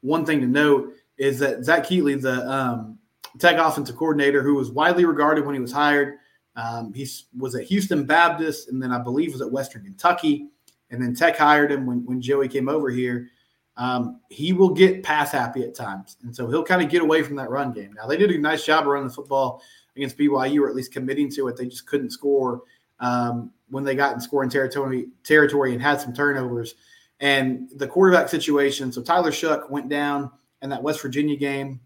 one 0.00 0.24
thing 0.24 0.40
to 0.40 0.46
note 0.46 0.94
is 1.20 1.38
that 1.38 1.62
Zach 1.64 1.84
Kittley, 1.84 2.20
the 2.20 2.50
um, 2.50 2.98
Tech 3.38 3.58
offensive 3.58 3.94
coordinator, 3.94 4.42
who 4.42 4.54
was 4.54 4.70
widely 4.70 5.04
regarded 5.04 5.44
when 5.44 5.54
he 5.54 5.60
was 5.60 5.70
hired, 5.70 6.16
um, 6.56 6.92
he 6.94 7.06
was 7.36 7.54
at 7.54 7.64
Houston 7.64 8.04
Baptist, 8.04 8.70
and 8.70 8.82
then 8.82 8.90
I 8.90 8.98
believe 8.98 9.32
was 9.32 9.42
at 9.42 9.52
Western 9.52 9.84
Kentucky, 9.84 10.48
and 10.90 11.00
then 11.00 11.14
Tech 11.14 11.36
hired 11.36 11.70
him 11.70 11.86
when 11.86 12.04
when 12.06 12.20
Joey 12.20 12.48
came 12.48 12.68
over 12.68 12.90
here. 12.90 13.28
Um, 13.76 14.20
he 14.30 14.52
will 14.52 14.70
get 14.70 15.02
pass 15.02 15.30
happy 15.30 15.62
at 15.62 15.74
times, 15.74 16.16
and 16.22 16.34
so 16.34 16.48
he'll 16.48 16.64
kind 16.64 16.82
of 16.82 16.88
get 16.88 17.02
away 17.02 17.22
from 17.22 17.36
that 17.36 17.50
run 17.50 17.72
game. 17.72 17.92
Now 17.92 18.06
they 18.06 18.16
did 18.16 18.30
a 18.30 18.38
nice 18.38 18.64
job 18.64 18.84
of 18.84 18.88
running 18.88 19.08
the 19.08 19.14
football 19.14 19.62
against 19.96 20.16
BYU, 20.16 20.60
or 20.62 20.70
at 20.70 20.74
least 20.74 20.92
committing 20.92 21.30
to 21.32 21.48
it. 21.48 21.56
They 21.56 21.66
just 21.66 21.86
couldn't 21.86 22.10
score 22.10 22.62
um, 22.98 23.52
when 23.68 23.84
they 23.84 23.94
got 23.94 24.14
in 24.14 24.20
scoring 24.20 24.50
territory 24.50 25.08
territory 25.22 25.74
and 25.74 25.82
had 25.82 26.00
some 26.00 26.14
turnovers. 26.14 26.74
And 27.20 27.68
the 27.76 27.86
quarterback 27.86 28.30
situation. 28.30 28.90
So 28.90 29.02
Tyler 29.02 29.30
Shough 29.30 29.68
went 29.68 29.90
down 29.90 30.30
in 30.62 30.70
that 30.70 30.82
West 30.82 31.00
Virginia 31.00 31.36
game 31.36 31.80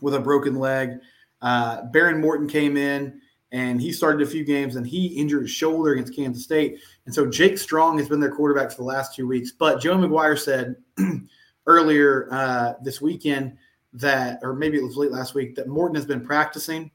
with 0.00 0.14
a 0.14 0.20
broken 0.20 0.56
leg. 0.56 0.98
Uh, 1.40 1.82
Behren 1.92 2.20
Morton 2.20 2.48
came 2.48 2.76
in 2.76 3.20
and 3.50 3.80
he 3.80 3.92
started 3.92 4.26
a 4.26 4.30
few 4.30 4.44
games 4.44 4.76
and 4.76 4.86
he 4.86 5.06
injured 5.08 5.42
his 5.42 5.50
shoulder 5.50 5.92
against 5.92 6.14
Kansas 6.14 6.44
State. 6.44 6.78
And 7.06 7.14
so 7.14 7.26
Jake 7.26 7.58
Strong 7.58 7.98
has 7.98 8.08
been 8.08 8.20
their 8.20 8.34
quarterback 8.34 8.70
for 8.70 8.78
the 8.78 8.84
last 8.84 9.14
two 9.14 9.26
weeks. 9.26 9.52
But 9.52 9.80
Joe 9.80 9.96
McGuire 9.96 10.38
said 10.38 10.76
earlier 11.66 12.28
uh, 12.32 12.74
this 12.82 13.00
weekend 13.00 13.56
that, 13.92 14.38
or 14.42 14.54
maybe 14.54 14.78
it 14.78 14.84
was 14.84 14.96
late 14.96 15.12
last 15.12 15.34
week, 15.34 15.54
that 15.56 15.68
Morton 15.68 15.94
has 15.96 16.06
been 16.06 16.24
practicing 16.24 16.90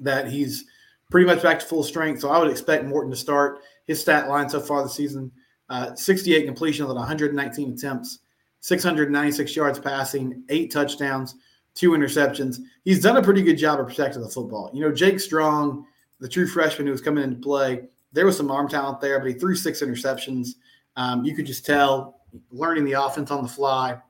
that 0.00 0.30
he's 0.30 0.64
pretty 1.10 1.26
much 1.26 1.42
back 1.42 1.58
to 1.58 1.66
full 1.66 1.82
strength. 1.82 2.20
So 2.20 2.30
I 2.30 2.38
would 2.38 2.50
expect 2.50 2.84
Morton 2.84 3.10
to 3.10 3.16
start 3.16 3.60
his 3.86 4.00
stat 4.00 4.28
line 4.28 4.48
so 4.48 4.60
far 4.60 4.82
this 4.82 4.94
season 4.94 5.32
uh, 5.70 5.94
68 5.94 6.44
completions 6.44 6.88
on 6.88 6.96
119 6.96 7.72
attempts, 7.72 8.20
696 8.60 9.54
yards 9.54 9.78
passing, 9.78 10.42
eight 10.48 10.70
touchdowns, 10.70 11.36
two 11.74 11.90
interceptions. 11.90 12.58
He's 12.84 13.00
done 13.00 13.16
a 13.16 13.22
pretty 13.22 13.42
good 13.42 13.56
job 13.56 13.80
of 13.80 13.86
protecting 13.86 14.22
the 14.22 14.28
football. 14.28 14.70
You 14.74 14.80
know, 14.80 14.92
Jake 14.92 15.20
Strong, 15.20 15.86
the 16.20 16.28
true 16.28 16.46
freshman 16.46 16.86
who 16.86 16.92
was 16.92 17.00
coming 17.00 17.24
into 17.24 17.36
play, 17.36 17.88
there 18.12 18.26
was 18.26 18.36
some 18.36 18.50
arm 18.50 18.68
talent 18.68 19.00
there, 19.00 19.18
but 19.20 19.28
he 19.28 19.34
threw 19.34 19.54
six 19.54 19.82
interceptions. 19.82 20.50
Um, 20.96 21.24
you 21.24 21.34
could 21.34 21.46
just 21.46 21.64
tell 21.64 22.20
learning 22.50 22.84
the 22.84 22.92
offense 22.92 23.30
on 23.30 23.42
the 23.42 23.48
fly. 23.48 24.00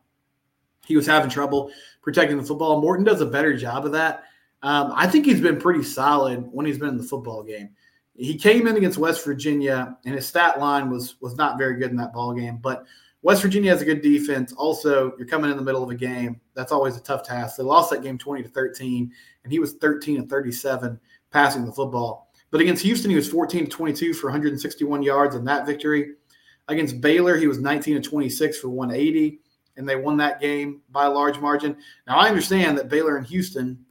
He 0.87 0.97
was 0.97 1.07
having 1.07 1.31
trouble 1.31 1.71
protecting 2.03 2.39
the 2.39 2.43
football. 2.43 2.81
Morton 2.81 3.05
does 3.05 3.21
a 3.21 3.27
better 3.27 3.57
job 3.57 3.85
of 3.85 3.93
that. 3.93 4.25
Um, 4.63 4.93
I 4.95 5.07
think 5.07 5.27
he's 5.27 5.41
been 5.41 5.59
pretty 5.59 5.83
solid 5.83 6.49
when 6.51 6.67
he's 6.67 6.79
been 6.79 6.89
in 6.89 6.97
the 6.97 7.05
football 7.05 7.43
game. 7.43 7.71
He 8.15 8.37
came 8.37 8.67
in 8.67 8.77
against 8.77 8.99
West 8.99 9.25
Virginia, 9.25 9.97
and 10.05 10.15
his 10.15 10.27
stat 10.27 10.59
line 10.59 10.91
was 10.91 11.15
was 11.21 11.37
not 11.37 11.59
very 11.59 11.79
good 11.79 11.91
in 11.91 11.97
that 11.99 12.13
ball 12.13 12.35
game. 12.35 12.57
But 12.57 12.85
West 13.23 13.43
Virginia 13.43 13.71
has 13.71 13.83
a 13.83 13.85
good 13.85 14.01
defense. 14.01 14.53
Also, 14.53 15.13
you're 15.19 15.27
coming 15.27 15.51
in 15.51 15.57
the 15.57 15.63
middle 15.63 15.83
of 15.83 15.91
a 15.91 15.95
game. 15.95 16.41
That's 16.55 16.73
always 16.73 16.97
a 16.97 17.01
tough 17.01 17.25
task. 17.25 17.57
They 17.57 17.65
lost 17.65 17.91
that 17.91 18.03
game 18.03 18.17
20 18.17 18.45
to 18.45 18.49
13, 18.49 19.13
and 19.43 19.53
he 19.53 19.59
was 19.59 19.75
13 19.75 20.19
and 20.19 20.31
37 20.31 20.99
passing 21.31 21.67
the 21.67 21.73
football. 21.73 22.31
But 22.51 22.61
against 22.61 22.83
Houston, 22.85 23.11
he 23.11 23.17
was 23.17 23.29
14 23.29 23.65
to 23.65 23.71
22 23.71 24.15
for 24.15 24.29
161 24.29 25.03
yards 25.03 25.35
in 25.35 25.45
that 25.45 25.67
victory. 25.67 26.15
Against 26.69 27.01
Baylor, 27.01 27.37
he 27.37 27.47
was 27.47 27.59
19 27.59 28.01
to 28.01 28.09
26 28.09 28.59
for 28.61 28.69
180, 28.69 29.41
and 29.77 29.89
they 29.89 29.97
won 29.97 30.17
that 30.19 30.41
game 30.41 30.81
by 30.91 31.07
a 31.07 31.11
large 31.11 31.39
margin. 31.39 31.77
Now, 32.07 32.19
I 32.19 32.29
understand 32.29 32.79
that 32.79 32.89
Baylor 32.89 33.17
and 33.17 33.27
Houston 33.27 33.85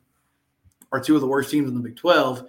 are 0.91 0.99
two 0.99 1.15
of 1.15 1.21
the 1.21 1.27
worst 1.27 1.51
teams 1.51 1.69
in 1.69 1.75
the 1.75 1.81
Big 1.81 1.95
12. 1.97 2.47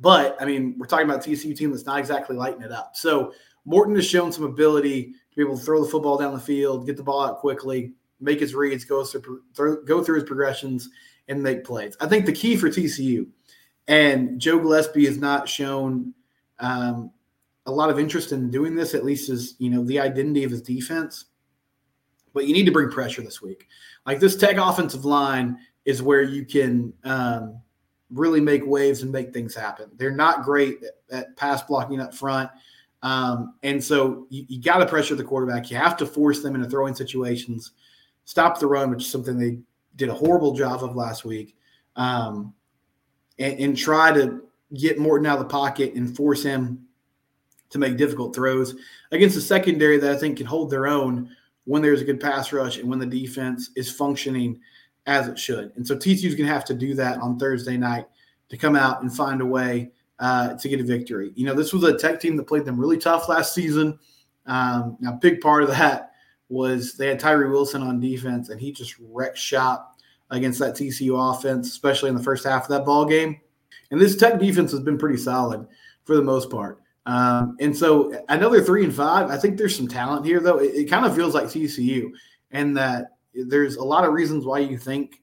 But 0.00 0.40
I 0.40 0.44
mean, 0.44 0.74
we're 0.78 0.86
talking 0.86 1.08
about 1.08 1.24
a 1.24 1.28
TCU 1.30 1.56
team 1.56 1.70
that's 1.70 1.86
not 1.86 1.98
exactly 1.98 2.36
lighting 2.36 2.62
it 2.62 2.72
up. 2.72 2.96
So 2.96 3.32
Morton 3.64 3.94
has 3.96 4.06
shown 4.06 4.32
some 4.32 4.44
ability 4.44 5.04
to 5.04 5.36
be 5.36 5.42
able 5.42 5.58
to 5.58 5.64
throw 5.64 5.82
the 5.82 5.90
football 5.90 6.18
down 6.18 6.34
the 6.34 6.40
field, 6.40 6.86
get 6.86 6.96
the 6.96 7.02
ball 7.02 7.22
out 7.24 7.38
quickly, 7.38 7.92
make 8.20 8.40
his 8.40 8.54
reads, 8.54 8.84
go 8.84 9.04
through, 9.04 9.84
go 9.84 10.02
through 10.02 10.16
his 10.16 10.24
progressions, 10.24 10.88
and 11.28 11.42
make 11.42 11.64
plays. 11.64 11.96
I 12.00 12.06
think 12.06 12.26
the 12.26 12.32
key 12.32 12.56
for 12.56 12.68
TCU 12.68 13.26
and 13.88 14.40
Joe 14.40 14.58
Gillespie 14.58 15.06
has 15.06 15.18
not 15.18 15.48
shown 15.48 16.14
um, 16.58 17.10
a 17.66 17.72
lot 17.72 17.90
of 17.90 17.98
interest 17.98 18.32
in 18.32 18.50
doing 18.50 18.74
this, 18.74 18.94
at 18.94 19.04
least 19.04 19.28
as 19.30 19.54
you 19.58 19.70
know 19.70 19.84
the 19.84 20.00
identity 20.00 20.44
of 20.44 20.50
his 20.50 20.62
defense. 20.62 21.26
But 22.32 22.46
you 22.46 22.52
need 22.52 22.66
to 22.66 22.72
bring 22.72 22.90
pressure 22.90 23.22
this 23.22 23.40
week. 23.40 23.68
Like 24.06 24.20
this 24.20 24.36
Tech 24.36 24.56
offensive 24.56 25.04
line 25.04 25.58
is 25.84 26.02
where 26.02 26.22
you 26.22 26.44
can 26.44 26.92
um, 27.04 27.60
really 28.10 28.40
make 28.40 28.66
waves 28.66 29.02
and 29.02 29.12
make 29.12 29.32
things 29.32 29.54
happen. 29.54 29.90
They're 29.96 30.10
not 30.10 30.42
great 30.42 30.78
at, 30.82 31.16
at 31.16 31.36
pass 31.36 31.62
blocking 31.62 32.00
up 32.00 32.14
front. 32.14 32.50
Um, 33.04 33.54
and 33.62 33.84
so 33.84 34.26
you, 34.30 34.46
you 34.48 34.62
got 34.62 34.78
to 34.78 34.86
pressure 34.86 35.14
the 35.14 35.22
quarterback. 35.22 35.70
You 35.70 35.76
have 35.76 35.96
to 35.98 36.06
force 36.06 36.42
them 36.42 36.54
into 36.54 36.68
throwing 36.68 36.94
situations, 36.94 37.72
stop 38.24 38.58
the 38.58 38.66
run, 38.66 38.90
which 38.90 39.04
is 39.04 39.10
something 39.10 39.38
they 39.38 39.58
did 39.96 40.08
a 40.08 40.14
horrible 40.14 40.54
job 40.54 40.82
of 40.82 40.96
last 40.96 41.24
week, 41.24 41.54
um, 41.96 42.54
and, 43.38 43.60
and, 43.60 43.76
try 43.76 44.10
to 44.10 44.42
get 44.76 44.98
Morton 44.98 45.26
out 45.26 45.38
of 45.38 45.44
the 45.44 45.52
pocket 45.52 45.94
and 45.94 46.16
force 46.16 46.42
him 46.42 46.86
to 47.70 47.78
make 47.78 47.96
difficult 47.96 48.34
throws 48.34 48.74
against 49.12 49.36
a 49.36 49.40
secondary 49.40 49.98
that 49.98 50.10
I 50.10 50.18
think 50.18 50.38
can 50.38 50.46
hold 50.46 50.70
their 50.70 50.86
own 50.88 51.28
when 51.64 51.82
there's 51.82 52.00
a 52.00 52.04
good 52.04 52.20
pass 52.20 52.52
rush 52.52 52.78
and 52.78 52.88
when 52.88 52.98
the 52.98 53.06
defense 53.06 53.70
is 53.76 53.92
functioning 53.92 54.58
as 55.06 55.28
it 55.28 55.38
should. 55.38 55.72
And 55.76 55.86
so 55.86 55.94
TCU's 55.94 56.34
going 56.34 56.48
to 56.48 56.52
have 56.52 56.64
to 56.66 56.74
do 56.74 56.94
that 56.94 57.18
on 57.18 57.38
Thursday 57.38 57.76
night 57.76 58.06
to 58.48 58.56
come 58.56 58.74
out 58.74 59.02
and 59.02 59.14
find 59.14 59.40
a 59.40 59.46
way 59.46 59.90
uh, 60.18 60.54
to 60.54 60.68
get 60.68 60.80
a 60.80 60.84
victory. 60.84 61.32
You 61.34 61.46
know, 61.46 61.54
this 61.54 61.72
was 61.72 61.82
a 61.84 61.96
Tech 61.96 62.20
team 62.20 62.36
that 62.36 62.46
played 62.46 62.64
them 62.64 62.78
really 62.78 62.98
tough 62.98 63.28
last 63.28 63.54
season. 63.54 63.98
Um, 64.46 64.96
now, 65.00 65.12
big 65.12 65.40
part 65.40 65.62
of 65.62 65.70
that 65.70 66.12
was 66.48 66.94
they 66.94 67.08
had 67.08 67.18
Tyree 67.18 67.50
Wilson 67.50 67.82
on 67.82 68.00
defense, 68.00 68.48
and 68.48 68.60
he 68.60 68.72
just 68.72 68.94
wrecked 69.00 69.38
shop 69.38 69.98
against 70.30 70.58
that 70.58 70.74
TCU 70.74 71.34
offense, 71.34 71.68
especially 71.68 72.08
in 72.08 72.16
the 72.16 72.22
first 72.22 72.44
half 72.44 72.64
of 72.64 72.68
that 72.68 72.84
ball 72.84 73.04
game. 73.04 73.40
And 73.90 74.00
this 74.00 74.16
Tech 74.16 74.38
defense 74.38 74.70
has 74.72 74.80
been 74.80 74.98
pretty 74.98 75.18
solid 75.18 75.66
for 76.04 76.16
the 76.16 76.22
most 76.22 76.50
part. 76.50 76.80
Um, 77.06 77.56
and 77.60 77.76
so 77.76 78.24
I 78.28 78.36
know 78.36 78.48
they're 78.48 78.62
three 78.62 78.84
and 78.84 78.94
five. 78.94 79.30
I 79.30 79.36
think 79.36 79.58
there's 79.58 79.76
some 79.76 79.88
talent 79.88 80.24
here, 80.24 80.40
though. 80.40 80.58
It, 80.58 80.74
it 80.74 80.84
kind 80.90 81.04
of 81.04 81.14
feels 81.14 81.34
like 81.34 81.44
TCU, 81.44 82.10
and 82.50 82.76
that 82.76 83.16
there's 83.34 83.76
a 83.76 83.84
lot 83.84 84.04
of 84.04 84.12
reasons 84.12 84.44
why 84.44 84.60
you 84.60 84.78
think 84.78 85.20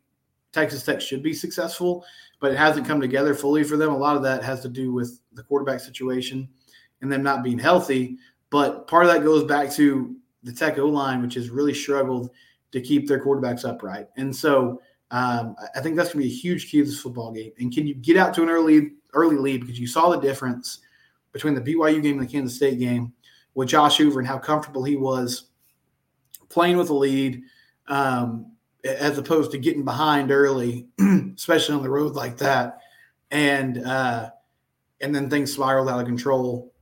Texas 0.51 0.83
Tech 0.83 1.01
should 1.01 1.23
be 1.23 1.33
successful, 1.33 2.05
but 2.41 2.51
it 2.51 2.57
hasn't 2.57 2.87
come 2.87 2.99
together 2.99 3.33
fully 3.33 3.63
for 3.63 3.77
them. 3.77 3.93
A 3.93 3.97
lot 3.97 4.17
of 4.17 4.23
that 4.23 4.43
has 4.43 4.61
to 4.63 4.67
do 4.67 4.91
with 4.91 5.21
the 5.31 5.43
quarterback 5.43 5.79
situation 5.79 6.49
and 7.01 7.09
them 7.09 7.23
not 7.23 7.43
being 7.43 7.59
healthy. 7.59 8.17
But 8.49 8.87
part 8.87 9.05
of 9.05 9.13
that 9.13 9.23
goes 9.23 9.45
back 9.45 9.71
to 9.73 10.15
the 10.43 10.51
Tech 10.51 10.77
O 10.79 10.87
line, 10.87 11.21
which 11.21 11.35
has 11.35 11.51
really 11.51 11.73
struggled 11.73 12.31
to 12.71 12.81
keep 12.81 13.07
their 13.07 13.23
quarterbacks 13.23 13.63
upright. 13.63 14.07
And 14.17 14.35
so 14.35 14.81
um, 15.11 15.55
I 15.75 15.81
think 15.81 15.95
that's 15.95 16.13
going 16.13 16.23
to 16.23 16.29
be 16.29 16.33
a 16.33 16.37
huge 16.37 16.69
key 16.69 16.79
to 16.79 16.85
this 16.85 16.99
football 16.99 17.31
game. 17.31 17.51
And 17.59 17.71
can 17.71 17.85
you 17.85 17.93
get 17.93 18.17
out 18.17 18.33
to 18.33 18.43
an 18.43 18.49
early 18.49 18.93
early 19.13 19.37
lead 19.37 19.61
because 19.61 19.79
you 19.79 19.87
saw 19.87 20.09
the 20.09 20.19
difference 20.19 20.79
between 21.33 21.53
the 21.53 21.61
BYU 21.61 22.01
game 22.01 22.17
and 22.17 22.27
the 22.27 22.31
Kansas 22.31 22.55
State 22.55 22.79
game 22.79 23.13
with 23.53 23.69
Josh 23.69 23.97
Hoover 23.97 24.19
and 24.19 24.27
how 24.27 24.37
comfortable 24.37 24.83
he 24.83 24.95
was 24.95 25.49
playing 26.49 26.77
with 26.77 26.89
a 26.89 26.93
lead, 26.93 27.43
um, 27.87 28.50
as 28.83 29.17
opposed 29.17 29.51
to 29.51 29.57
getting 29.57 29.85
behind 29.85 30.31
early, 30.31 30.87
especially 31.35 31.75
on 31.75 31.83
the 31.83 31.89
road 31.89 32.13
like 32.13 32.37
that, 32.37 32.79
and 33.29 33.83
uh, 33.85 34.29
and 35.01 35.13
then 35.13 35.29
things 35.29 35.53
spiraled 35.53 35.89
out 35.89 35.99
of 35.99 36.07
control 36.07 36.73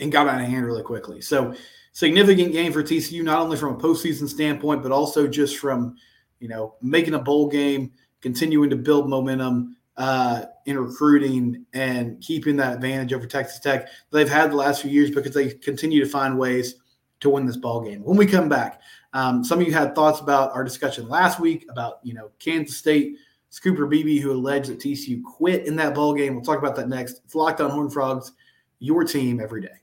and 0.00 0.12
got 0.12 0.28
out 0.28 0.40
of 0.40 0.46
hand 0.46 0.66
really 0.66 0.82
quickly. 0.82 1.20
So 1.20 1.54
significant 1.92 2.52
game 2.52 2.72
for 2.72 2.82
TCU, 2.82 3.22
not 3.22 3.40
only 3.40 3.56
from 3.56 3.74
a 3.74 3.78
postseason 3.78 4.28
standpoint, 4.28 4.82
but 4.82 4.92
also 4.92 5.26
just 5.28 5.58
from 5.58 5.96
you 6.40 6.48
know 6.48 6.74
making 6.82 7.14
a 7.14 7.18
bowl 7.18 7.48
game, 7.48 7.92
continuing 8.20 8.70
to 8.70 8.76
build 8.76 9.08
momentum 9.08 9.76
uh, 9.96 10.44
in 10.66 10.78
recruiting 10.78 11.64
and 11.72 12.20
keeping 12.20 12.56
that 12.56 12.74
advantage 12.74 13.12
over 13.12 13.26
Texas 13.26 13.60
Tech 13.60 13.88
they've 14.10 14.28
had 14.28 14.50
the 14.50 14.56
last 14.56 14.82
few 14.82 14.90
years 14.90 15.10
because 15.10 15.34
they 15.34 15.50
continue 15.50 16.02
to 16.02 16.10
find 16.10 16.36
ways 16.36 16.76
to 17.20 17.30
win 17.30 17.46
this 17.46 17.56
ball 17.56 17.80
game. 17.80 18.02
When 18.02 18.16
we 18.16 18.26
come 18.26 18.48
back, 18.48 18.80
um, 19.12 19.44
some 19.44 19.60
of 19.60 19.66
you 19.66 19.72
had 19.72 19.94
thoughts 19.94 20.20
about 20.20 20.52
our 20.52 20.64
discussion 20.64 21.08
last 21.08 21.40
week 21.40 21.66
about 21.70 22.00
you 22.02 22.14
know 22.14 22.30
Kansas 22.38 22.76
State. 22.76 23.16
Scooper 23.50 23.88
Beebe, 23.88 24.18
who 24.18 24.32
alleged 24.32 24.68
that 24.68 24.80
TCU 24.80 25.22
quit 25.22 25.66
in 25.66 25.76
that 25.76 25.94
ball 25.94 26.12
game. 26.12 26.34
We'll 26.34 26.42
talk 26.42 26.58
about 26.58 26.74
that 26.74 26.88
next. 26.88 27.20
It's 27.24 27.36
Locked 27.36 27.60
On 27.60 27.70
Horn 27.70 27.88
Frogs, 27.88 28.32
your 28.80 29.04
team 29.04 29.38
every 29.40 29.60
day. 29.60 29.76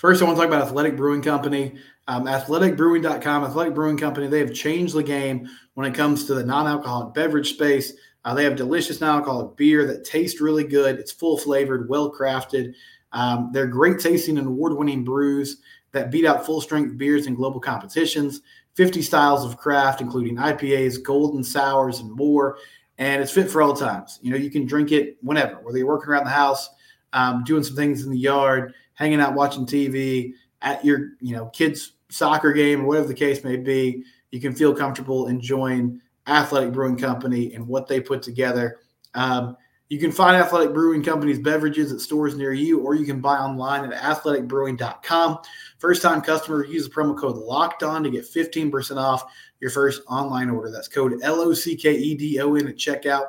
First, 0.00 0.20
I 0.20 0.24
want 0.24 0.36
to 0.36 0.42
talk 0.42 0.48
about 0.52 0.66
Athletic 0.66 0.96
Brewing 0.96 1.22
Company. 1.22 1.76
Um, 2.08 2.24
athleticbrewing.com, 2.24 3.44
Athletic 3.44 3.74
Brewing 3.74 3.96
Company, 3.96 4.26
they 4.26 4.38
have 4.40 4.54
changed 4.54 4.94
the 4.94 5.02
game 5.02 5.48
when 5.74 5.86
it 5.86 5.94
comes 5.94 6.24
to 6.24 6.34
the 6.34 6.42
non 6.44 6.66
alcoholic 6.66 7.14
beverage 7.14 7.52
space. 7.52 7.92
Uh, 8.24 8.34
they 8.34 8.44
have 8.44 8.56
delicious 8.56 9.00
non 9.00 9.16
alcoholic 9.16 9.56
beer 9.56 9.86
that 9.86 10.04
tastes 10.04 10.40
really 10.40 10.64
good. 10.64 10.98
It's 10.98 11.12
full 11.12 11.38
flavored, 11.38 11.88
well 11.88 12.12
crafted. 12.12 12.74
Um, 13.12 13.50
they're 13.52 13.66
great 13.66 13.98
tasting 13.98 14.38
and 14.38 14.46
award 14.46 14.76
winning 14.76 15.04
brews 15.04 15.58
that 15.92 16.10
beat 16.10 16.24
out 16.24 16.46
full 16.46 16.60
strength 16.60 16.96
beers 16.96 17.26
in 17.26 17.34
global 17.34 17.60
competitions. 17.60 18.42
50 18.74 19.02
styles 19.02 19.44
of 19.44 19.56
craft, 19.56 20.00
including 20.00 20.36
IPAs, 20.36 21.02
golden 21.02 21.42
sours, 21.42 22.00
and 22.00 22.10
more. 22.12 22.58
And 22.98 23.22
it's 23.22 23.32
fit 23.32 23.50
for 23.50 23.62
all 23.62 23.74
times. 23.74 24.18
You 24.22 24.30
know, 24.30 24.36
you 24.36 24.50
can 24.50 24.66
drink 24.66 24.92
it 24.92 25.16
whenever, 25.22 25.56
whether 25.56 25.78
you're 25.78 25.86
working 25.86 26.10
around 26.10 26.24
the 26.24 26.30
house, 26.30 26.70
um, 27.12 27.42
doing 27.44 27.64
some 27.64 27.76
things 27.76 28.04
in 28.04 28.10
the 28.10 28.18
yard, 28.18 28.74
hanging 28.94 29.20
out 29.20 29.34
watching 29.34 29.66
TV, 29.66 30.34
at 30.62 30.84
your 30.84 31.10
you 31.20 31.34
know 31.34 31.46
kids' 31.46 31.92
soccer 32.10 32.52
game 32.52 32.82
or 32.82 32.86
whatever 32.86 33.08
the 33.08 33.14
case 33.14 33.42
may 33.44 33.56
be. 33.56 34.04
You 34.30 34.40
can 34.40 34.54
feel 34.54 34.74
comfortable 34.74 35.28
enjoying 35.28 36.00
Athletic 36.26 36.72
Brewing 36.72 36.96
Company 36.96 37.54
and 37.54 37.66
what 37.66 37.88
they 37.88 38.00
put 38.00 38.22
together. 38.22 38.78
Um, 39.14 39.56
you 39.90 39.98
can 39.98 40.12
find 40.12 40.36
Athletic 40.36 40.72
Brewing 40.72 41.02
Company's 41.02 41.40
beverages 41.40 41.92
at 41.92 42.00
stores 42.00 42.36
near 42.36 42.52
you, 42.52 42.78
or 42.78 42.94
you 42.94 43.04
can 43.04 43.20
buy 43.20 43.36
online 43.36 43.92
at 43.92 44.00
athleticbrewing.com. 44.00 45.38
First 45.78 46.00
time 46.00 46.22
customer, 46.22 46.64
use 46.64 46.84
the 46.84 46.94
promo 46.94 47.18
code 47.18 47.36
locked 47.36 47.82
on 47.82 48.04
to 48.04 48.10
get 48.10 48.24
15% 48.24 48.96
off 48.96 49.24
your 49.58 49.70
first 49.70 50.02
online 50.08 50.48
order. 50.48 50.70
That's 50.70 50.86
code 50.86 51.18
L 51.22 51.40
O 51.40 51.52
C 51.52 51.74
K 51.74 51.92
E 51.92 52.14
D 52.14 52.40
O 52.40 52.54
N 52.54 52.68
at 52.68 52.76
checkout 52.76 53.24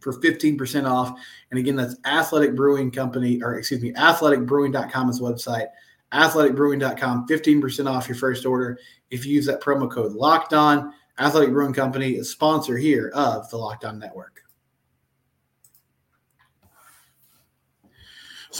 for 0.00 0.12
15% 0.14 0.90
off. 0.90 1.16
And 1.50 1.60
again, 1.60 1.76
that's 1.76 1.94
Athletic 2.04 2.56
Brewing 2.56 2.90
Company, 2.90 3.40
or 3.40 3.56
excuse 3.56 3.80
me, 3.80 3.92
athleticbrewing.com 3.92 5.08
is 5.08 5.20
website. 5.20 5.68
Athleticbrewing.com, 6.12 7.28
15% 7.28 7.88
off 7.88 8.08
your 8.08 8.16
first 8.16 8.44
order 8.44 8.76
if 9.10 9.24
you 9.24 9.34
use 9.34 9.46
that 9.46 9.62
promo 9.62 9.88
code 9.88 10.14
locked 10.14 10.52
on. 10.52 10.92
Athletic 11.20 11.52
Brewing 11.52 11.74
Company 11.74 12.12
is 12.12 12.28
sponsor 12.28 12.76
here 12.76 13.12
of 13.14 13.48
the 13.50 13.56
Locked 13.56 13.84
On 13.84 14.00
Network. 14.00 14.39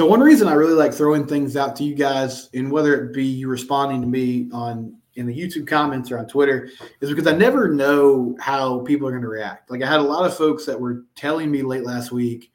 So 0.01 0.07
one 0.07 0.21
reason 0.21 0.49
I 0.49 0.55
really 0.55 0.73
like 0.73 0.95
throwing 0.95 1.27
things 1.27 1.59
out 1.59 1.77
to 1.77 1.85
you 1.85 1.95
guys, 1.95 2.49
and 2.55 2.73
whether 2.73 2.95
it 2.95 3.13
be 3.13 3.23
you 3.23 3.49
responding 3.49 4.01
to 4.01 4.07
me 4.07 4.49
on 4.51 4.97
in 5.17 5.27
the 5.27 5.39
YouTube 5.39 5.67
comments 5.67 6.11
or 6.11 6.19
on 6.19 6.27
Twitter, 6.27 6.71
is 7.03 7.11
because 7.11 7.27
I 7.27 7.37
never 7.37 7.69
know 7.69 8.35
how 8.41 8.81
people 8.81 9.07
are 9.07 9.11
going 9.11 9.21
to 9.21 9.29
react. 9.29 9.71
Like 9.71 9.83
I 9.83 9.87
had 9.87 10.01
a 10.01 10.03
lot 10.03 10.25
of 10.25 10.35
folks 10.35 10.65
that 10.65 10.81
were 10.81 11.05
telling 11.17 11.51
me 11.51 11.61
late 11.61 11.85
last 11.85 12.13
week. 12.13 12.51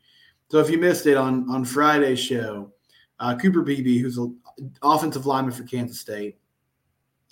So 0.49 0.57
if 0.57 0.71
you 0.71 0.79
missed 0.79 1.05
it 1.05 1.17
on 1.17 1.47
on 1.47 1.65
Friday's 1.65 2.19
show, 2.19 2.71
uh, 3.19 3.35
Cooper 3.35 3.61
Beebe, 3.61 3.99
who's 3.99 4.17
an 4.17 4.35
offensive 4.81 5.27
lineman 5.27 5.53
for 5.53 5.65
Kansas 5.65 5.99
State, 5.99 6.39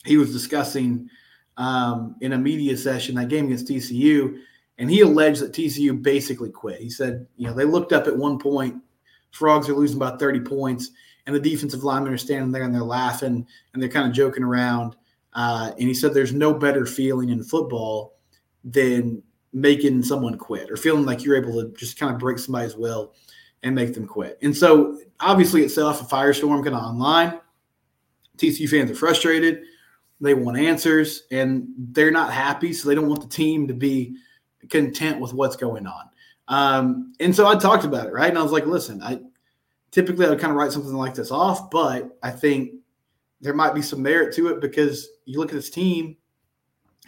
he 0.05 0.17
was 0.17 0.31
discussing 0.31 1.09
um, 1.57 2.17
in 2.21 2.33
a 2.33 2.37
media 2.37 2.77
session 2.77 3.15
that 3.15 3.29
game 3.29 3.45
against 3.45 3.67
TCU, 3.67 4.37
and 4.77 4.91
he 4.91 5.01
alleged 5.01 5.41
that 5.41 5.53
TCU 5.53 5.99
basically 6.03 6.51
quit. 6.51 6.79
He 6.81 6.91
said, 6.91 7.25
you 7.35 7.47
know, 7.47 7.55
they 7.55 7.65
looked 7.65 7.93
up 7.93 8.05
at 8.05 8.15
one 8.15 8.37
point 8.37 8.75
Frogs 9.33 9.67
are 9.67 9.73
losing 9.73 9.97
about 9.97 10.19
30 10.19 10.41
points, 10.41 10.91
and 11.25 11.35
the 11.35 11.39
defensive 11.39 11.83
linemen 11.83 12.13
are 12.13 12.17
standing 12.17 12.51
there 12.51 12.63
and 12.63 12.73
they're 12.73 12.81
laughing 12.81 13.45
and 13.73 13.81
they're 13.81 13.89
kind 13.89 14.07
of 14.07 14.13
joking 14.13 14.43
around. 14.43 14.95
Uh, 15.33 15.71
and 15.79 15.87
he 15.87 15.93
said 15.93 16.13
there's 16.13 16.33
no 16.33 16.53
better 16.53 16.85
feeling 16.85 17.29
in 17.29 17.43
football 17.43 18.15
than 18.63 19.21
making 19.51 20.03
someone 20.03 20.37
quit 20.37 20.69
or 20.69 20.77
feeling 20.77 21.05
like 21.05 21.23
you're 21.23 21.35
able 21.35 21.61
to 21.61 21.71
just 21.77 21.97
kind 21.97 22.13
of 22.13 22.19
break 22.19 22.37
somebody's 22.37 22.75
will 22.75 23.13
and 23.63 23.73
make 23.73 23.93
them 23.93 24.05
quit. 24.05 24.37
And 24.41 24.55
so 24.55 24.99
obviously 25.19 25.63
it 25.63 25.69
set 25.69 25.85
off 25.85 26.01
a 26.01 26.05
firestorm 26.05 26.63
kind 26.63 26.75
of 26.75 26.83
online. 26.83 27.39
TCU 28.37 28.69
fans 28.69 28.91
are 28.91 28.95
frustrated. 28.95 29.63
They 30.19 30.33
want 30.33 30.57
answers 30.57 31.23
and 31.31 31.67
they're 31.77 32.11
not 32.11 32.33
happy. 32.33 32.73
So 32.73 32.87
they 32.87 32.95
don't 32.95 33.09
want 33.09 33.21
the 33.21 33.27
team 33.27 33.67
to 33.67 33.73
be 33.73 34.15
content 34.69 35.19
with 35.19 35.33
what's 35.33 35.55
going 35.55 35.87
on. 35.87 36.09
Um, 36.47 37.13
and 37.19 37.35
so 37.35 37.47
I 37.47 37.55
talked 37.55 37.85
about 37.85 38.07
it, 38.07 38.13
right? 38.13 38.29
And 38.29 38.37
I 38.37 38.43
was 38.43 38.51
like, 38.51 38.65
listen, 38.65 39.01
I 39.01 39.19
typically 39.91 40.25
I 40.25 40.29
would 40.29 40.39
kind 40.39 40.51
of 40.51 40.57
write 40.57 40.71
something 40.71 40.93
like 40.93 41.13
this 41.13 41.31
off, 41.31 41.69
but 41.69 42.17
I 42.21 42.31
think 42.31 42.71
there 43.41 43.53
might 43.53 43.75
be 43.75 43.81
some 43.81 44.01
merit 44.01 44.33
to 44.35 44.47
it 44.47 44.61
because 44.61 45.07
you 45.25 45.39
look 45.39 45.49
at 45.49 45.55
this 45.55 45.69
team, 45.69 46.17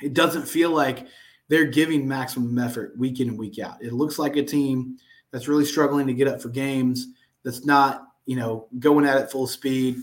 it 0.01 0.13
doesn't 0.13 0.47
feel 0.47 0.69
like 0.69 1.07
they're 1.47 1.65
giving 1.65 2.07
maximum 2.07 2.57
effort 2.59 2.97
week 2.97 3.19
in 3.19 3.29
and 3.29 3.39
week 3.39 3.59
out. 3.59 3.81
It 3.81 3.93
looks 3.93 4.19
like 4.19 4.35
a 4.35 4.43
team 4.43 4.97
that's 5.31 5.47
really 5.47 5.65
struggling 5.65 6.07
to 6.07 6.13
get 6.13 6.27
up 6.27 6.41
for 6.41 6.49
games, 6.49 7.07
that's 7.43 7.65
not, 7.65 8.07
you 8.25 8.35
know, 8.35 8.67
going 8.79 9.05
at 9.05 9.17
it 9.17 9.31
full 9.31 9.47
speed. 9.47 9.97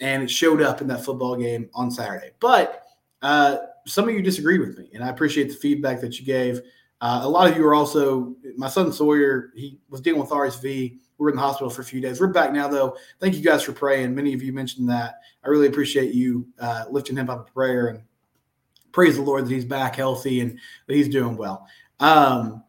And 0.00 0.22
it 0.22 0.30
showed 0.30 0.60
up 0.60 0.80
in 0.80 0.86
that 0.88 1.04
football 1.04 1.36
game 1.36 1.70
on 1.74 1.90
Saturday. 1.90 2.32
But 2.40 2.82
uh, 3.22 3.58
some 3.86 4.08
of 4.08 4.14
you 4.14 4.22
disagreed 4.22 4.60
with 4.60 4.76
me, 4.76 4.90
and 4.92 5.02
I 5.02 5.08
appreciate 5.08 5.48
the 5.48 5.54
feedback 5.54 6.00
that 6.00 6.18
you 6.18 6.26
gave. 6.26 6.60
Uh, 7.04 7.20
a 7.22 7.28
lot 7.28 7.50
of 7.50 7.54
you 7.54 7.62
are 7.66 7.74
also 7.74 8.34
my 8.56 8.66
son 8.66 8.90
Sawyer. 8.90 9.52
He 9.54 9.78
was 9.90 10.00
dealing 10.00 10.22
with 10.22 10.30
RSV. 10.30 10.64
We 10.64 10.98
were 11.18 11.28
in 11.28 11.36
the 11.36 11.42
hospital 11.42 11.68
for 11.68 11.82
a 11.82 11.84
few 11.84 12.00
days. 12.00 12.18
We're 12.18 12.28
back 12.28 12.50
now, 12.50 12.66
though. 12.66 12.96
Thank 13.20 13.34
you 13.34 13.42
guys 13.42 13.62
for 13.62 13.72
praying. 13.72 14.14
Many 14.14 14.32
of 14.32 14.42
you 14.42 14.54
mentioned 14.54 14.88
that. 14.88 15.16
I 15.44 15.48
really 15.48 15.66
appreciate 15.66 16.14
you 16.14 16.46
uh, 16.58 16.86
lifting 16.90 17.18
him 17.18 17.28
up 17.28 17.46
in 17.46 17.52
prayer 17.52 17.88
and 17.88 18.02
praise 18.90 19.16
the 19.16 19.22
Lord 19.22 19.44
that 19.44 19.52
he's 19.52 19.66
back 19.66 19.96
healthy 19.96 20.40
and 20.40 20.58
that 20.86 20.94
he's 20.94 21.10
doing 21.10 21.36
well. 21.36 21.66
Um, 22.00 22.64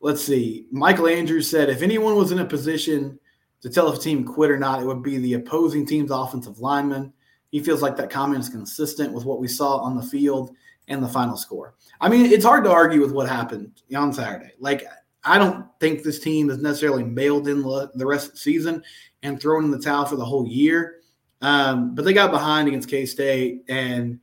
let's 0.00 0.20
see. 0.20 0.66
Michael 0.72 1.06
Andrews 1.06 1.48
said, 1.48 1.70
if 1.70 1.80
anyone 1.80 2.16
was 2.16 2.32
in 2.32 2.40
a 2.40 2.44
position 2.44 3.20
to 3.60 3.70
tell 3.70 3.88
if 3.92 4.00
a 4.00 4.02
team 4.02 4.24
quit 4.24 4.50
or 4.50 4.58
not, 4.58 4.82
it 4.82 4.84
would 4.84 5.04
be 5.04 5.18
the 5.18 5.34
opposing 5.34 5.86
team's 5.86 6.10
offensive 6.10 6.58
lineman. 6.58 7.12
He 7.52 7.60
feels 7.60 7.82
like 7.82 7.96
that 7.98 8.10
comment 8.10 8.40
is 8.40 8.48
consistent 8.48 9.12
with 9.12 9.24
what 9.24 9.38
we 9.38 9.46
saw 9.46 9.76
on 9.76 9.96
the 9.96 10.02
field 10.02 10.56
and 10.88 11.02
the 11.02 11.08
final 11.08 11.36
score. 11.36 11.74
I 12.00 12.08
mean, 12.08 12.26
it's 12.26 12.44
hard 12.44 12.64
to 12.64 12.70
argue 12.70 13.00
with 13.00 13.12
what 13.12 13.28
happened 13.28 13.82
on 13.94 14.12
Saturday. 14.12 14.52
Like, 14.58 14.84
I 15.24 15.38
don't 15.38 15.66
think 15.80 16.02
this 16.02 16.20
team 16.20 16.50
is 16.50 16.58
necessarily 16.58 17.02
mailed 17.02 17.48
in 17.48 17.62
the 17.62 18.06
rest 18.06 18.26
of 18.26 18.32
the 18.32 18.38
season 18.38 18.82
and 19.22 19.40
thrown 19.40 19.64
in 19.64 19.70
the 19.70 19.80
towel 19.80 20.04
for 20.04 20.16
the 20.16 20.24
whole 20.24 20.46
year. 20.46 21.00
Um, 21.42 21.94
but 21.94 22.04
they 22.04 22.12
got 22.12 22.30
behind 22.30 22.68
against 22.68 22.88
K 22.88 23.04
State, 23.04 23.64
and 23.68 24.20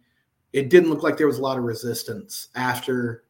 it 0.53 0.69
didn't 0.69 0.89
look 0.89 1.03
like 1.03 1.17
there 1.17 1.27
was 1.27 1.39
a 1.39 1.43
lot 1.43 1.57
of 1.57 1.63
resistance 1.63 2.47
after 2.55 3.25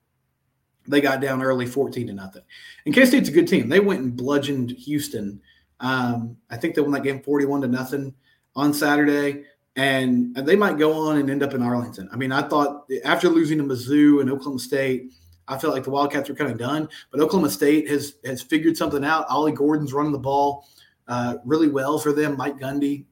they 0.88 1.02
got 1.02 1.22
down 1.22 1.42
early 1.42 1.66
14 1.66 2.08
to 2.08 2.14
nothing. 2.14 2.44
And 2.86 2.94
K 2.94 3.06
State's 3.06 3.30
a 3.30 3.34
good 3.34 3.48
team. 3.48 3.70
They 3.70 3.80
went 3.80 4.02
and 4.02 4.16
bludgeoned 4.16 4.72
Houston. 4.72 5.42
Um, 5.80 6.38
I 6.50 6.58
think 6.58 6.76
they 6.76 6.82
won 6.82 6.92
that 6.92 7.04
game 7.04 7.22
41 7.22 7.62
to 7.62 7.68
nothing 7.68 8.14
on 8.56 8.74
Saturday 8.74 9.46
and 9.76 10.36
they 10.36 10.56
might 10.56 10.78
go 10.78 10.94
on 10.94 11.18
and 11.18 11.30
end 11.30 11.42
up 11.42 11.54
in 11.54 11.64
Arlington. 11.64 12.08
I 12.12 12.16
mean, 12.16 12.32
I 12.32 12.44
thought 12.44 12.86
after 13.04 13.30
losing 13.30 13.58
to 13.58 13.64
Mizzou 13.64 14.22
and 14.22 14.30
Oklahoma 14.30 14.60
State, 14.60 15.14
I 15.48 15.58
felt 15.58 15.74
like 15.74 15.84
the 15.84 15.90
Wildcats 15.90 16.30
were 16.30 16.36
kind 16.36 16.52
of 16.52 16.58
done. 16.58 16.88
But 17.12 17.22
Oklahoma 17.22 17.50
State 17.50 17.90
has 17.90 18.16
has 18.26 18.42
figured 18.42 18.78
something 18.78 19.04
out. 19.04 19.26
Ollie 19.30 19.52
Gordon's 19.52 19.94
running 19.94 20.12
the 20.12 20.20
ball 20.20 20.68
uh, 21.08 21.38
really 21.44 21.70
well 21.70 21.98
for 21.98 22.14
them. 22.14 22.38
Mike 22.38 22.60
Gundy 22.60 23.06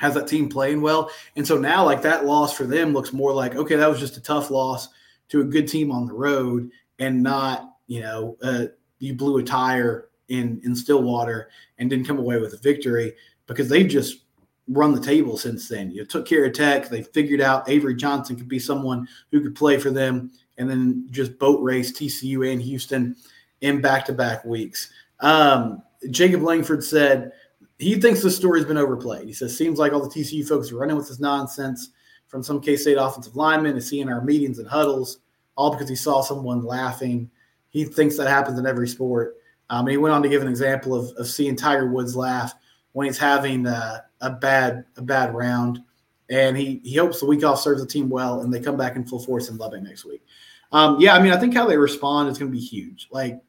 has 0.00 0.14
that 0.14 0.26
team 0.26 0.48
playing 0.48 0.80
well, 0.80 1.10
and 1.36 1.46
so 1.46 1.56
now 1.58 1.84
like 1.84 2.02
that 2.02 2.24
loss 2.24 2.56
for 2.56 2.64
them 2.64 2.92
looks 2.92 3.12
more 3.12 3.32
like 3.32 3.54
okay, 3.54 3.76
that 3.76 3.88
was 3.88 4.00
just 4.00 4.16
a 4.16 4.22
tough 4.22 4.50
loss 4.50 4.88
to 5.28 5.40
a 5.40 5.44
good 5.44 5.68
team 5.68 5.92
on 5.92 6.06
the 6.06 6.14
road, 6.14 6.70
and 6.98 7.22
not 7.22 7.74
you 7.86 8.00
know 8.00 8.36
uh, 8.42 8.64
you 8.98 9.14
blew 9.14 9.36
a 9.38 9.42
tire 9.42 10.08
in 10.28 10.60
in 10.64 10.74
Stillwater 10.74 11.50
and 11.78 11.90
didn't 11.90 12.06
come 12.06 12.18
away 12.18 12.40
with 12.40 12.54
a 12.54 12.58
victory 12.58 13.12
because 13.46 13.68
they've 13.68 13.88
just 13.88 14.23
run 14.68 14.94
the 14.94 15.00
table 15.00 15.36
since 15.36 15.68
then. 15.68 15.90
You 15.90 16.04
took 16.04 16.26
care 16.26 16.44
of 16.44 16.52
Tech. 16.52 16.88
They 16.88 17.02
figured 17.02 17.40
out 17.40 17.68
Avery 17.68 17.94
Johnson 17.94 18.36
could 18.36 18.48
be 18.48 18.58
someone 18.58 19.06
who 19.30 19.40
could 19.42 19.54
play 19.54 19.78
for 19.78 19.90
them, 19.90 20.30
and 20.58 20.68
then 20.68 21.06
just 21.10 21.38
boat 21.38 21.62
race 21.62 21.92
TCU 21.92 22.50
and 22.50 22.62
Houston 22.62 23.16
in 23.60 23.80
back 23.80 24.04
to 24.06 24.12
back 24.12 24.44
weeks. 24.44 24.90
Um, 25.20 25.82
Jacob 26.10 26.42
Langford 26.42 26.84
said 26.84 27.32
he 27.78 28.00
thinks 28.00 28.22
the 28.22 28.30
story's 28.30 28.64
been 28.64 28.78
overplayed. 28.78 29.26
He 29.26 29.32
says 29.32 29.56
seems 29.56 29.78
like 29.78 29.92
all 29.92 30.06
the 30.06 30.14
TCU 30.14 30.46
folks 30.46 30.70
are 30.70 30.76
running 30.76 30.96
with 30.96 31.08
this 31.08 31.20
nonsense 31.20 31.90
from 32.28 32.42
some 32.42 32.60
K 32.60 32.76
State 32.76 32.96
offensive 32.96 33.36
lineman 33.36 33.76
is 33.76 33.88
seeing 33.88 34.08
our 34.08 34.22
meetings 34.22 34.58
and 34.58 34.68
huddles, 34.68 35.18
all 35.56 35.70
because 35.70 35.88
he 35.88 35.96
saw 35.96 36.22
someone 36.22 36.64
laughing. 36.64 37.30
He 37.70 37.84
thinks 37.84 38.16
that 38.16 38.28
happens 38.28 38.58
in 38.58 38.66
every 38.66 38.88
sport. 38.88 39.36
Um, 39.70 39.86
and 39.86 39.90
he 39.90 39.96
went 39.96 40.14
on 40.14 40.22
to 40.22 40.28
give 40.28 40.42
an 40.42 40.48
example 40.48 40.94
of, 40.94 41.10
of 41.16 41.26
seeing 41.26 41.56
Tiger 41.56 41.90
Woods 41.90 42.14
laugh 42.14 42.54
when 42.94 43.06
he's 43.06 43.18
having 43.18 43.66
uh, 43.66 44.00
a 44.20 44.30
bad 44.30 44.86
a 44.96 45.02
bad 45.02 45.34
round, 45.34 45.82
and 46.30 46.56
he 46.56 46.80
he 46.82 46.96
hopes 46.96 47.20
the 47.20 47.26
week 47.26 47.44
off 47.44 47.60
serves 47.60 47.82
the 47.82 47.86
team 47.86 48.08
well, 48.08 48.40
and 48.40 48.52
they 48.52 48.60
come 48.60 48.76
back 48.76 48.96
in 48.96 49.04
full 49.04 49.20
force 49.20 49.50
in 49.50 49.58
Lubbock 49.58 49.82
next 49.82 50.04
week. 50.04 50.24
Um, 50.72 50.98
yeah, 50.98 51.14
I 51.14 51.20
mean, 51.20 51.32
I 51.32 51.38
think 51.38 51.54
how 51.54 51.66
they 51.66 51.76
respond 51.76 52.30
is 52.30 52.38
going 52.38 52.50
to 52.50 52.56
be 52.56 52.64
huge. 52.64 53.08
Like 53.10 53.40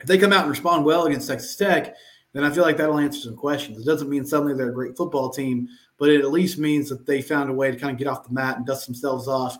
if 0.00 0.06
they 0.06 0.18
come 0.18 0.32
out 0.32 0.42
and 0.42 0.50
respond 0.50 0.84
well 0.84 1.06
against 1.06 1.28
Texas 1.28 1.56
Tech, 1.56 1.96
then 2.32 2.44
I 2.44 2.50
feel 2.50 2.62
like 2.62 2.76
that'll 2.76 2.98
answer 2.98 3.20
some 3.20 3.36
questions. 3.36 3.78
It 3.78 3.86
doesn't 3.86 4.08
mean 4.08 4.24
suddenly 4.24 4.54
they're 4.54 4.70
a 4.70 4.74
great 4.74 4.96
football 4.96 5.30
team, 5.30 5.68
but 5.98 6.10
it 6.10 6.20
at 6.20 6.30
least 6.30 6.58
means 6.58 6.88
that 6.88 7.06
they 7.06 7.22
found 7.22 7.50
a 7.50 7.54
way 7.54 7.70
to 7.70 7.76
kind 7.76 7.92
of 7.92 7.98
get 7.98 8.08
off 8.08 8.26
the 8.26 8.34
mat 8.34 8.56
and 8.56 8.66
dust 8.66 8.86
themselves 8.86 9.28
off 9.28 9.58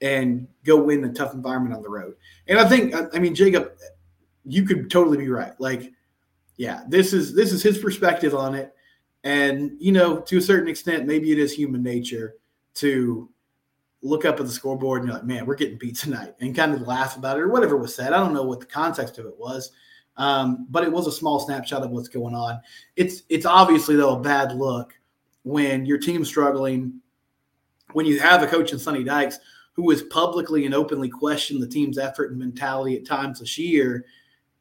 and 0.00 0.46
go 0.64 0.76
win 0.76 1.04
a 1.04 1.12
tough 1.12 1.34
environment 1.34 1.74
on 1.74 1.82
the 1.82 1.88
road. 1.88 2.14
And 2.48 2.58
I 2.58 2.68
think, 2.68 2.94
I 3.14 3.18
mean, 3.18 3.34
Jacob, 3.34 3.72
you 4.44 4.64
could 4.64 4.90
totally 4.90 5.18
be 5.18 5.28
right. 5.28 5.52
Like, 5.58 5.92
yeah, 6.56 6.82
this 6.88 7.12
is 7.12 7.34
this 7.34 7.52
is 7.52 7.62
his 7.62 7.78
perspective 7.78 8.34
on 8.34 8.54
it. 8.54 8.74
And, 9.24 9.72
you 9.80 9.90
know, 9.90 10.20
to 10.20 10.38
a 10.38 10.40
certain 10.40 10.68
extent, 10.68 11.06
maybe 11.06 11.32
it 11.32 11.38
is 11.38 11.52
human 11.52 11.82
nature 11.82 12.36
to 12.74 13.28
look 14.00 14.24
up 14.24 14.38
at 14.38 14.46
the 14.46 14.52
scoreboard 14.52 15.00
and 15.00 15.08
you're 15.08 15.18
like, 15.18 15.26
man, 15.26 15.46
we're 15.46 15.56
getting 15.56 15.78
beat 15.78 15.96
tonight 15.96 16.34
and 16.40 16.54
kind 16.54 16.72
of 16.72 16.82
laugh 16.82 17.16
about 17.16 17.36
it 17.36 17.40
or 17.40 17.48
whatever 17.48 17.76
was 17.76 17.94
said. 17.94 18.12
I 18.12 18.18
don't 18.18 18.34
know 18.34 18.44
what 18.44 18.60
the 18.60 18.66
context 18.66 19.18
of 19.18 19.26
it 19.26 19.36
was. 19.36 19.72
Um, 20.16 20.66
but 20.70 20.84
it 20.84 20.92
was 20.92 21.06
a 21.06 21.12
small 21.12 21.40
snapshot 21.40 21.82
of 21.82 21.90
what's 21.90 22.08
going 22.08 22.34
on. 22.34 22.60
It's 22.94 23.24
it's 23.28 23.44
obviously 23.44 23.96
though 23.96 24.16
a 24.16 24.20
bad 24.20 24.54
look 24.54 24.94
when 25.42 25.84
your 25.84 25.98
team's 25.98 26.28
struggling, 26.28 27.00
when 27.92 28.06
you 28.06 28.18
have 28.20 28.42
a 28.42 28.46
coach 28.46 28.72
in 28.72 28.78
Sonny 28.78 29.04
Dykes 29.04 29.38
who 29.72 29.90
has 29.90 30.02
publicly 30.04 30.64
and 30.64 30.74
openly 30.74 31.08
questioned 31.08 31.60
the 31.60 31.68
team's 31.68 31.98
effort 31.98 32.30
and 32.30 32.38
mentality 32.38 32.96
at 32.96 33.04
times 33.04 33.40
this 33.40 33.58
year, 33.58 34.06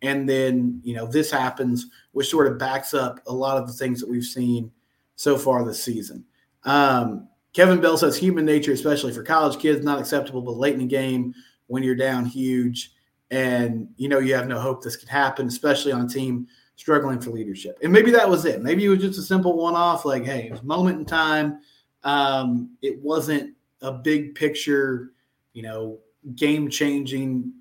and 0.06 0.28
then 0.28 0.80
you 0.84 0.96
know 0.96 1.06
this 1.06 1.32
happens, 1.32 1.88
which 2.12 2.30
sort 2.30 2.48
of 2.48 2.58
backs 2.58 2.94
up 2.94 3.20
a 3.28 3.34
lot 3.34 3.58
of 3.58 3.68
the 3.68 3.74
things 3.74 4.00
that 4.00 4.10
we've 4.10 4.24
seen 4.24 4.72
so 5.16 5.38
far 5.38 5.64
this 5.64 5.84
season. 5.84 6.26
Um, 6.64 7.28
Kevin 7.54 7.80
Bell 7.80 7.98
says 7.98 8.18
human 8.18 8.46
nature, 8.46 8.74
especially 8.74 9.14
for 9.14 9.24
college 9.24 9.60
kids, 9.60 9.84
not 9.84 10.00
acceptable, 10.00 10.42
but 10.42 10.58
late 10.58 10.74
in 10.74 10.80
the 10.80 10.86
game 10.86 11.34
when 11.68 11.84
you're 11.84 11.96
down 11.96 12.26
huge 12.26 12.92
and 13.32 13.88
you 13.98 14.08
know 14.08 14.20
you 14.20 14.36
have 14.36 14.48
no 14.48 14.60
hope 14.60 14.84
this 14.84 14.96
could 14.96 15.10
happen, 15.10 15.48
especially 15.48 15.92
on 15.92 16.02
a 16.02 16.08
team 16.08 16.48
struggling 16.76 17.20
for 17.20 17.32
leadership. 17.32 17.78
And 17.82 17.92
maybe 17.92 18.12
that 18.12 18.30
was 18.30 18.46
it. 18.46 18.62
Maybe 18.62 18.86
it 18.86 18.90
was 18.90 19.00
just 19.00 19.18
a 19.18 19.22
simple 19.22 19.56
one-off, 19.56 20.04
like, 20.06 20.26
hey, 20.26 20.48
it 20.48 20.52
was 20.52 20.60
a 20.60 20.66
moment 20.66 21.00
in 21.00 21.06
time. 21.06 21.60
Um, 22.04 22.72
it 22.82 23.02
wasn't 23.02 23.56
a 23.82 23.94
big 23.94 24.36
picture, 24.36 25.14
you 25.54 25.64
know, 25.64 26.00
game-changing 26.36 27.54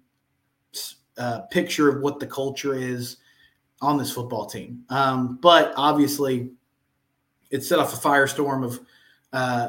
picture 1.51 1.89
of 1.89 2.03
what 2.03 2.21
the 2.21 2.27
culture 2.27 2.75
is 2.75 3.19
on 3.81 3.99
this 3.99 4.13
football 4.13 4.47
team. 4.47 4.85
Um, 4.89 5.39
but 5.41 5.73
obviously, 5.77 6.51
it 7.51 7.63
set 7.63 7.79
off 7.79 7.93
a 7.93 8.09
firestorm 8.09 8.65
of 8.65 8.81
uh, 9.33 9.69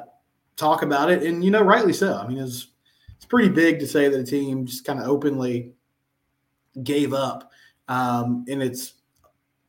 talk 0.55 0.81
about 0.81 1.12
it, 1.12 1.23
and 1.23 1.43
you 1.43 1.51
know, 1.51 1.62
rightly 1.62 1.93
so. 1.93 2.17
I 2.17 2.27
mean, 2.27 2.38
it's 2.38 2.67
it's 3.15 3.25
pretty 3.25 3.49
big 3.49 3.79
to 3.79 3.88
say 3.88 4.10
that 4.10 4.19
a 4.19 4.23
team 4.23 4.65
just 4.65 4.86
kind 4.86 4.99
of 4.99 5.08
openly 5.08 5.73
gave 6.84 7.13
up, 7.13 7.51
um, 7.88 8.45
and 8.47 8.62
it's 8.62 8.93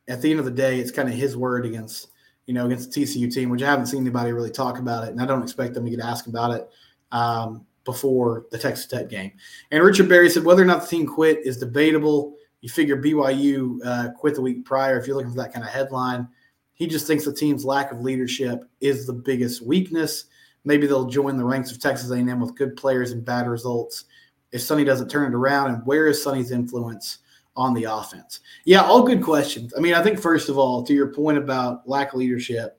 at 0.07 0.21
the 0.21 0.31
end 0.31 0.39
of 0.39 0.45
the 0.45 0.51
day, 0.51 0.79
it's 0.79 0.91
kind 0.91 1.09
of 1.09 1.15
his 1.15 1.35
word 1.35 1.65
against 1.65 2.09
you 2.45 2.53
know 2.53 2.65
against 2.65 2.91
the 2.91 3.03
TCU 3.03 3.31
team, 3.31 3.49
which 3.49 3.61
I 3.61 3.69
haven't 3.69 3.87
seen 3.87 4.01
anybody 4.01 4.31
really 4.31 4.51
talk 4.51 4.79
about 4.79 5.03
it, 5.03 5.11
and 5.11 5.21
I 5.21 5.25
don't 5.25 5.43
expect 5.43 5.73
them 5.73 5.85
to 5.85 5.91
get 5.91 5.99
asked 5.99 6.27
about 6.27 6.51
it. 6.51 6.69
Um, 7.11 7.65
before 7.87 8.45
the 8.51 8.57
Texas 8.57 8.85
Tech 8.85 9.07
game. 9.07 9.31
And 9.71 9.81
Richard 9.81 10.09
Berry 10.09 10.29
said 10.29 10.43
whether 10.43 10.61
or 10.61 10.65
not 10.65 10.81
the 10.81 10.87
team 10.87 11.07
quit 11.07 11.39
is 11.45 11.57
debatable. 11.57 12.35
You 12.59 12.67
figure 12.67 13.01
BYU 13.01 13.79
uh, 13.83 14.09
quit 14.11 14.35
the 14.35 14.41
week 14.41 14.65
prior 14.65 14.99
if 14.99 15.07
you're 15.07 15.15
looking 15.15 15.31
for 15.31 15.37
that 15.37 15.53
kind 15.53 15.65
of 15.65 15.71
headline. 15.71 16.27
He 16.73 16.85
just 16.85 17.07
thinks 17.07 17.23
the 17.23 17.33
team's 17.33 17.63
lack 17.63 17.93
of 17.93 18.01
leadership 18.01 18.65
is 18.81 19.07
the 19.07 19.13
biggest 19.13 19.65
weakness. 19.65 20.25
Maybe 20.65 20.85
they'll 20.85 21.05
join 21.05 21.37
the 21.37 21.45
ranks 21.45 21.71
of 21.71 21.79
Texas 21.79 22.11
A&M 22.11 22.41
with 22.41 22.55
good 22.55 22.75
players 22.75 23.13
and 23.13 23.23
bad 23.23 23.47
results 23.47 24.03
if 24.51 24.61
Sonny 24.61 24.83
doesn't 24.83 25.07
turn 25.07 25.31
it 25.31 25.35
around. 25.35 25.73
And 25.73 25.85
where 25.85 26.07
is 26.07 26.21
Sonny's 26.21 26.51
influence 26.51 27.19
on 27.55 27.73
the 27.73 27.85
offense? 27.85 28.41
Yeah, 28.65 28.81
all 28.81 29.03
good 29.03 29.23
questions. 29.23 29.73
I 29.77 29.79
mean, 29.79 29.93
I 29.93 30.03
think 30.03 30.19
first 30.19 30.49
of 30.49 30.57
all, 30.57 30.83
to 30.83 30.93
your 30.93 31.13
point 31.13 31.37
about 31.37 31.87
lack 31.87 32.11
of 32.11 32.19
leadership, 32.19 32.77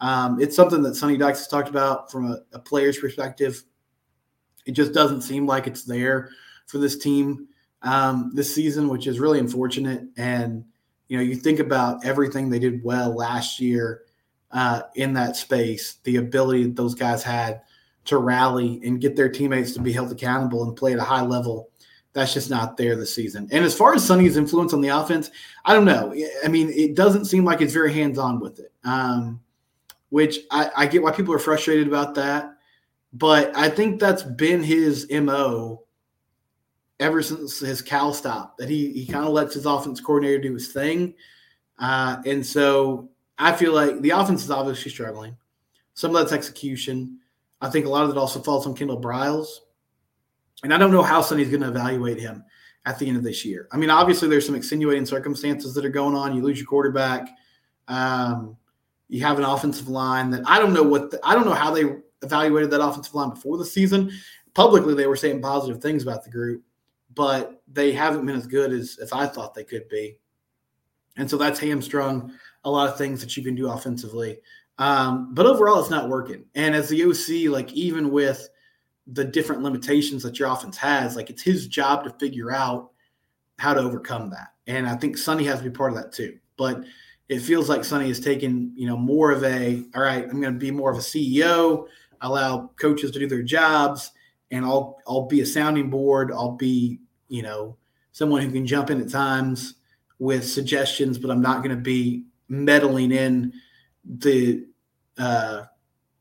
um, 0.00 0.40
it's 0.40 0.56
something 0.56 0.82
that 0.82 0.94
Sonny 0.94 1.18
Dykes 1.18 1.40
has 1.40 1.48
talked 1.48 1.68
about 1.68 2.10
from 2.10 2.24
a, 2.30 2.38
a 2.54 2.58
player's 2.58 2.96
perspective 2.96 3.64
it 4.66 4.72
just 4.72 4.92
doesn't 4.92 5.22
seem 5.22 5.46
like 5.46 5.66
it's 5.66 5.84
there 5.84 6.30
for 6.66 6.78
this 6.78 6.98
team 6.98 7.48
um, 7.82 8.32
this 8.34 8.54
season, 8.54 8.88
which 8.88 9.06
is 9.06 9.20
really 9.20 9.38
unfortunate. 9.38 10.04
And 10.16 10.64
you 11.08 11.16
know, 11.16 11.22
you 11.22 11.36
think 11.36 11.60
about 11.60 12.04
everything 12.04 12.50
they 12.50 12.58
did 12.58 12.82
well 12.82 13.14
last 13.14 13.60
year 13.60 14.02
uh, 14.50 14.82
in 14.94 15.14
that 15.14 15.36
space, 15.36 15.98
the 16.04 16.16
ability 16.16 16.64
that 16.64 16.76
those 16.76 16.94
guys 16.94 17.22
had 17.22 17.62
to 18.06 18.18
rally 18.18 18.80
and 18.84 19.00
get 19.00 19.16
their 19.16 19.28
teammates 19.28 19.72
to 19.72 19.80
be 19.80 19.92
held 19.92 20.10
accountable 20.12 20.64
and 20.64 20.76
play 20.76 20.92
at 20.92 20.98
a 20.98 21.04
high 21.04 21.22
level. 21.22 21.70
That's 22.12 22.32
just 22.32 22.48
not 22.48 22.76
there 22.76 22.96
this 22.96 23.14
season. 23.14 23.46
And 23.52 23.64
as 23.64 23.76
far 23.76 23.94
as 23.94 24.04
Sonny's 24.04 24.36
influence 24.36 24.72
on 24.72 24.80
the 24.80 24.88
offense, 24.88 25.30
I 25.64 25.74
don't 25.74 25.84
know. 25.84 26.14
I 26.42 26.48
mean, 26.48 26.70
it 26.70 26.94
doesn't 26.94 27.26
seem 27.26 27.44
like 27.44 27.60
it's 27.60 27.74
very 27.74 27.92
hands 27.92 28.18
on 28.18 28.40
with 28.40 28.58
it, 28.58 28.72
um, 28.84 29.40
which 30.08 30.38
I, 30.50 30.70
I 30.74 30.86
get 30.86 31.02
why 31.02 31.12
people 31.12 31.34
are 31.34 31.38
frustrated 31.38 31.86
about 31.86 32.14
that. 32.14 32.55
But 33.16 33.56
I 33.56 33.70
think 33.70 33.98
that's 33.98 34.22
been 34.22 34.62
his 34.62 35.06
MO 35.10 35.84
ever 37.00 37.22
since 37.22 37.58
his 37.58 37.80
Cal 37.80 38.12
stop, 38.12 38.58
that 38.58 38.68
he, 38.68 38.92
he 38.92 39.06
kind 39.06 39.24
of 39.24 39.32
lets 39.32 39.54
his 39.54 39.64
offense 39.64 40.00
coordinator 40.00 40.38
do 40.38 40.52
his 40.52 40.70
thing. 40.72 41.14
Uh, 41.78 42.18
and 42.26 42.44
so 42.44 43.08
I 43.38 43.52
feel 43.52 43.72
like 43.72 44.02
the 44.02 44.10
offense 44.10 44.44
is 44.44 44.50
obviously 44.50 44.90
struggling. 44.90 45.34
Some 45.94 46.10
of 46.10 46.16
that's 46.16 46.32
execution. 46.32 47.18
I 47.62 47.70
think 47.70 47.86
a 47.86 47.88
lot 47.88 48.04
of 48.04 48.10
it 48.10 48.18
also 48.18 48.40
falls 48.40 48.66
on 48.66 48.74
Kendall 48.74 49.00
Briles. 49.00 49.46
And 50.62 50.74
I 50.74 50.78
don't 50.78 50.92
know 50.92 51.02
how 51.02 51.22
Sonny's 51.22 51.48
going 51.48 51.62
to 51.62 51.68
evaluate 51.68 52.20
him 52.20 52.44
at 52.84 52.98
the 52.98 53.08
end 53.08 53.16
of 53.16 53.22
this 53.22 53.46
year. 53.46 53.66
I 53.72 53.78
mean, 53.78 53.88
obviously, 53.88 54.28
there's 54.28 54.44
some 54.44 54.54
extenuating 54.54 55.06
circumstances 55.06 55.74
that 55.74 55.86
are 55.86 55.90
going 55.90 56.14
on. 56.14 56.36
You 56.36 56.42
lose 56.42 56.58
your 56.58 56.66
quarterback. 56.66 57.28
Um, 57.88 58.58
you 59.08 59.22
have 59.22 59.38
an 59.38 59.44
offensive 59.44 59.88
line 59.88 60.30
that 60.30 60.42
I 60.46 60.58
don't 60.58 60.74
know 60.74 60.82
what 60.82 61.10
the, 61.10 61.20
I 61.22 61.34
don't 61.34 61.46
know 61.46 61.54
how 61.54 61.72
they 61.72 61.84
evaluated 62.26 62.70
that 62.70 62.84
offensive 62.84 63.14
line 63.14 63.30
before 63.30 63.56
the 63.56 63.64
season. 63.64 64.12
Publicly, 64.54 64.94
they 64.94 65.06
were 65.06 65.16
saying 65.16 65.42
positive 65.42 65.82
things 65.82 66.02
about 66.02 66.24
the 66.24 66.30
group, 66.30 66.62
but 67.14 67.62
they 67.68 67.92
haven't 67.92 68.26
been 68.26 68.36
as 68.36 68.46
good 68.46 68.72
as, 68.72 68.98
as 69.00 69.12
I 69.12 69.26
thought 69.26 69.54
they 69.54 69.64
could 69.64 69.88
be. 69.88 70.16
And 71.16 71.28
so 71.28 71.36
that's 71.36 71.58
hamstrung 71.58 72.32
a 72.64 72.70
lot 72.70 72.88
of 72.88 72.98
things 72.98 73.20
that 73.20 73.36
you 73.36 73.42
can 73.42 73.54
do 73.54 73.70
offensively. 73.70 74.38
Um, 74.78 75.34
but 75.34 75.46
overall, 75.46 75.80
it's 75.80 75.90
not 75.90 76.08
working. 76.08 76.44
And 76.54 76.74
as 76.74 76.88
the 76.88 77.04
OC, 77.04 77.50
like 77.50 77.72
even 77.72 78.10
with 78.10 78.48
the 79.06 79.24
different 79.24 79.62
limitations 79.62 80.22
that 80.22 80.38
your 80.38 80.50
offense 80.50 80.76
has, 80.76 81.16
like 81.16 81.30
it's 81.30 81.42
his 81.42 81.68
job 81.68 82.04
to 82.04 82.10
figure 82.18 82.52
out 82.52 82.90
how 83.58 83.72
to 83.72 83.80
overcome 83.80 84.30
that. 84.30 84.48
And 84.66 84.86
I 84.86 84.96
think 84.96 85.16
Sonny 85.16 85.44
has 85.44 85.58
to 85.58 85.64
be 85.64 85.70
part 85.70 85.92
of 85.92 85.98
that 85.98 86.12
too. 86.12 86.38
But 86.58 86.84
it 87.28 87.40
feels 87.40 87.68
like 87.68 87.84
Sonny 87.84 88.10
is 88.10 88.20
taking, 88.20 88.72
you 88.74 88.86
know, 88.86 88.96
more 88.96 89.30
of 89.32 89.42
a, 89.44 89.82
all 89.94 90.02
right, 90.02 90.24
I'm 90.24 90.40
going 90.40 90.52
to 90.52 90.58
be 90.58 90.70
more 90.70 90.90
of 90.90 90.98
a 90.98 91.02
CEO 91.02 91.86
allow 92.20 92.70
coaches 92.76 93.10
to 93.12 93.18
do 93.18 93.26
their 93.26 93.42
jobs, 93.42 94.12
and 94.50 94.64
I'll 94.64 94.98
I'll 95.06 95.26
be 95.26 95.40
a 95.40 95.46
sounding 95.46 95.90
board. 95.90 96.32
I'll 96.32 96.52
be 96.52 97.00
you 97.28 97.42
know 97.42 97.76
someone 98.12 98.42
who 98.42 98.50
can 98.50 98.66
jump 98.66 98.90
in 98.90 99.00
at 99.00 99.10
times 99.10 99.74
with 100.18 100.48
suggestions, 100.48 101.18
but 101.18 101.30
I'm 101.30 101.42
not 101.42 101.58
going 101.58 101.76
to 101.76 101.82
be 101.82 102.24
meddling 102.48 103.12
in 103.12 103.52
the 104.04 104.66
uh, 105.18 105.64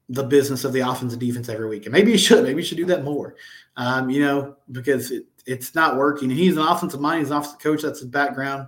the 0.09 0.23
business 0.23 0.63
of 0.63 0.73
the 0.73 0.81
offense 0.81 1.13
and 1.13 1.19
defense 1.19 1.49
every 1.49 1.67
week. 1.67 1.85
And 1.85 1.93
maybe 1.93 2.11
you 2.11 2.17
should. 2.17 2.43
Maybe 2.43 2.61
you 2.61 2.65
should 2.65 2.77
do 2.77 2.85
that 2.85 3.03
more. 3.03 3.35
Um, 3.77 4.09
you 4.09 4.21
know, 4.21 4.55
because 4.71 5.11
it, 5.11 5.25
it's 5.45 5.75
not 5.75 5.97
working. 5.97 6.29
And 6.29 6.39
he's 6.39 6.57
an 6.57 6.63
offensive 6.63 7.01
mind. 7.01 7.19
He's 7.19 7.31
an 7.31 7.37
offensive 7.37 7.59
coach. 7.59 7.81
That's 7.81 7.99
his 7.99 8.09
background. 8.09 8.67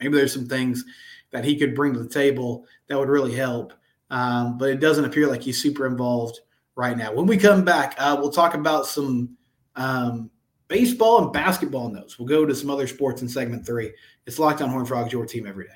Maybe 0.00 0.16
there's 0.16 0.32
some 0.32 0.46
things 0.46 0.84
that 1.30 1.44
he 1.44 1.56
could 1.56 1.74
bring 1.74 1.92
to 1.92 2.02
the 2.02 2.08
table 2.08 2.66
that 2.88 2.98
would 2.98 3.08
really 3.08 3.34
help. 3.34 3.72
Um, 4.10 4.58
but 4.58 4.70
it 4.70 4.80
doesn't 4.80 5.04
appear 5.04 5.28
like 5.28 5.42
he's 5.42 5.60
super 5.60 5.86
involved 5.86 6.40
right 6.74 6.96
now. 6.96 7.12
When 7.12 7.26
we 7.26 7.36
come 7.36 7.64
back, 7.64 7.94
uh, 7.98 8.16
we'll 8.18 8.32
talk 8.32 8.54
about 8.54 8.86
some 8.86 9.36
um, 9.76 10.30
baseball 10.68 11.24
and 11.24 11.32
basketball 11.32 11.88
notes. 11.88 12.18
We'll 12.18 12.28
go 12.28 12.44
to 12.44 12.54
some 12.54 12.70
other 12.70 12.86
sports 12.86 13.22
in 13.22 13.28
segment 13.28 13.66
three. 13.66 13.92
It's 14.26 14.38
Locked 14.38 14.62
on 14.62 14.70
Horn 14.70 14.86
Frogs, 14.86 15.12
your 15.12 15.26
team 15.26 15.46
every 15.46 15.66
day. 15.66 15.74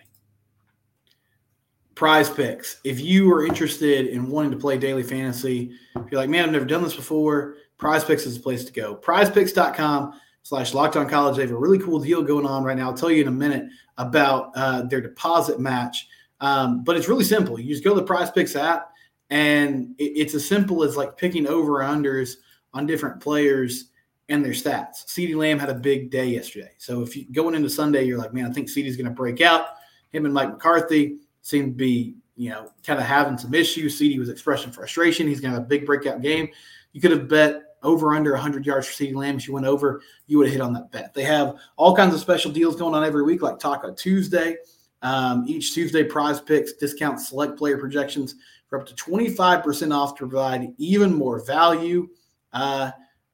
Prize 1.94 2.29
picks. 2.29 2.81
If 2.83 3.01
you 3.01 3.33
are 3.33 3.47
interested 3.47 4.09
in 4.09 4.29
wanting 4.29 4.51
to 4.51 4.57
play 4.57 4.79
daily 4.79 5.05
fantasy, 5.05 5.73
if 5.94 6.11
you're 6.11 6.20
like, 6.20 6.29
man, 6.29 6.44
I've 6.44 6.53
never 6.53 6.64
done 6.64 6.83
this 6.83 6.97
before, 6.97 7.57
Prize 7.79 8.05
Picks 8.05 8.27
is 8.27 8.37
the 8.37 8.42
place 8.42 8.64
to 8.64 8.73
go. 8.73 8.97
PrizePicks.com 8.97 10.18
slash 10.42 10.75
locked 10.75 10.97
on 10.97 11.09
college. 11.09 11.37
They 11.37 11.42
have 11.42 11.51
a 11.51 11.57
really 11.57 11.79
cool 11.79 12.01
deal 12.01 12.23
going 12.23 12.47
on 12.47 12.64
right 12.64 12.77
now. 12.77 12.88
I'll 12.88 12.97
tell 12.97 13.11
you 13.11 13.23
in 13.23 13.29
a 13.29 13.33
minute 13.33 13.66
about 13.99 14.53
uh, 14.57 14.83
their 14.83 15.01
deposit 15.01 15.61
match. 15.61 16.09
Um, 16.40 16.85
but 16.85 16.97
it's 16.97 17.09
really 17.09 17.25
simple. 17.25 17.59
You 17.59 17.73
just 17.73 17.85
go 17.85 17.94
to 17.94 18.01
the 18.01 18.07
Prize 18.07 18.31
Picks 18.31 18.57
app, 18.57 18.90
and 19.31 19.94
it, 19.99 20.12
it's 20.16 20.35
as 20.35 20.47
simple 20.47 20.83
as 20.85 20.97
like 20.97 21.16
picking 21.16 21.47
over 21.47 21.81
unders 21.81 22.35
on 22.73 22.87
different 22.87 23.20
players 23.20 23.90
and 24.29 24.44
their 24.44 24.53
stats. 24.53 25.07
CeeDee 25.07 25.37
Lamb 25.37 25.59
had 25.59 25.70
a 25.70 25.75
big 25.75 26.11
day 26.11 26.27
yesterday. 26.27 26.70
So 26.79 27.03
if 27.03 27.16
you 27.16 27.27
going 27.33 27.55
into 27.55 27.68
Sunday, 27.68 28.05
you're 28.05 28.18
like, 28.18 28.33
man, 28.33 28.47
I 28.47 28.53
think 28.53 28.68
CeeDee's 28.68 28.97
going 28.97 29.07
to 29.07 29.12
break 29.12 29.40
out. 29.40 29.66
Him 30.11 30.25
and 30.25 30.35
Mike 30.35 30.51
McCarthy 30.51 31.18
seem 31.42 31.66
to 31.66 31.77
be, 31.77 32.14
you 32.37 32.51
know, 32.51 32.70
kind 32.87 32.99
of 32.99 33.07
having 33.07 33.37
some 33.37 33.53
issues. 33.55 33.99
CeeDee 33.99 34.18
was 34.18 34.31
expressing 34.31 34.73
frustration. 34.73 35.27
He's 35.27 35.40
going 35.40 35.53
to 35.53 35.59
have 35.59 35.66
a 35.66 35.68
big 35.68 35.85
breakout 35.85 36.23
game. 36.23 36.49
You 36.92 37.01
could 37.01 37.11
have 37.11 37.29
bet 37.29 37.62
over 37.83 38.14
under 38.14 38.33
100 38.33 38.64
yards 38.64 38.87
for 38.87 39.05
CeeDee 39.05 39.14
Lamb. 39.14 39.37
If 39.37 39.47
you 39.47 39.55
went 39.55 39.66
over, 39.66 40.01
you 40.27 40.38
would 40.38 40.47
have 40.47 40.53
hit 40.55 40.62
on 40.62 40.73
that 40.73 40.90
bet. 40.90 41.12
They 41.12 41.25
have 41.25 41.57
all 41.77 41.94
kinds 41.94 42.14
of 42.14 42.20
special 42.20 42.51
deals 42.51 42.77
going 42.77 42.94
on 42.94 43.05
every 43.05 43.23
week, 43.23 43.42
like 43.42 43.59
Taco 43.59 43.92
Tuesday. 43.92 44.57
Um, 45.02 45.44
each 45.46 45.74
Tuesday, 45.74 46.04
prize 46.04 46.40
picks, 46.40 46.72
discount 46.74 47.20
select 47.20 47.59
player 47.59 47.78
projections 47.78 48.37
for 48.68 48.80
up 48.80 48.87
to 48.87 48.94
25% 48.94 49.94
off 49.94 50.14
to 50.14 50.26
provide 50.26 50.72
even 50.78 51.12
more 51.12 51.44
value. 51.44 52.09
Uh, 52.52 52.90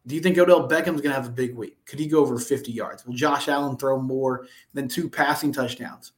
do 0.06 0.14
you 0.14 0.20
think 0.20 0.38
Odell 0.38 0.68
Beckham's 0.68 1.00
going 1.00 1.14
to 1.14 1.20
have 1.20 1.26
a 1.26 1.32
big 1.32 1.54
week? 1.54 1.76
Could 1.86 1.98
he 1.98 2.06
go 2.06 2.18
over 2.18 2.38
50 2.38 2.72
yards? 2.72 3.06
Will 3.06 3.14
Josh 3.14 3.48
Allen 3.48 3.76
throw 3.76 4.00
more 4.00 4.46
than 4.74 4.88
two 4.88 5.08
passing 5.08 5.52
touchdowns? 5.52 6.12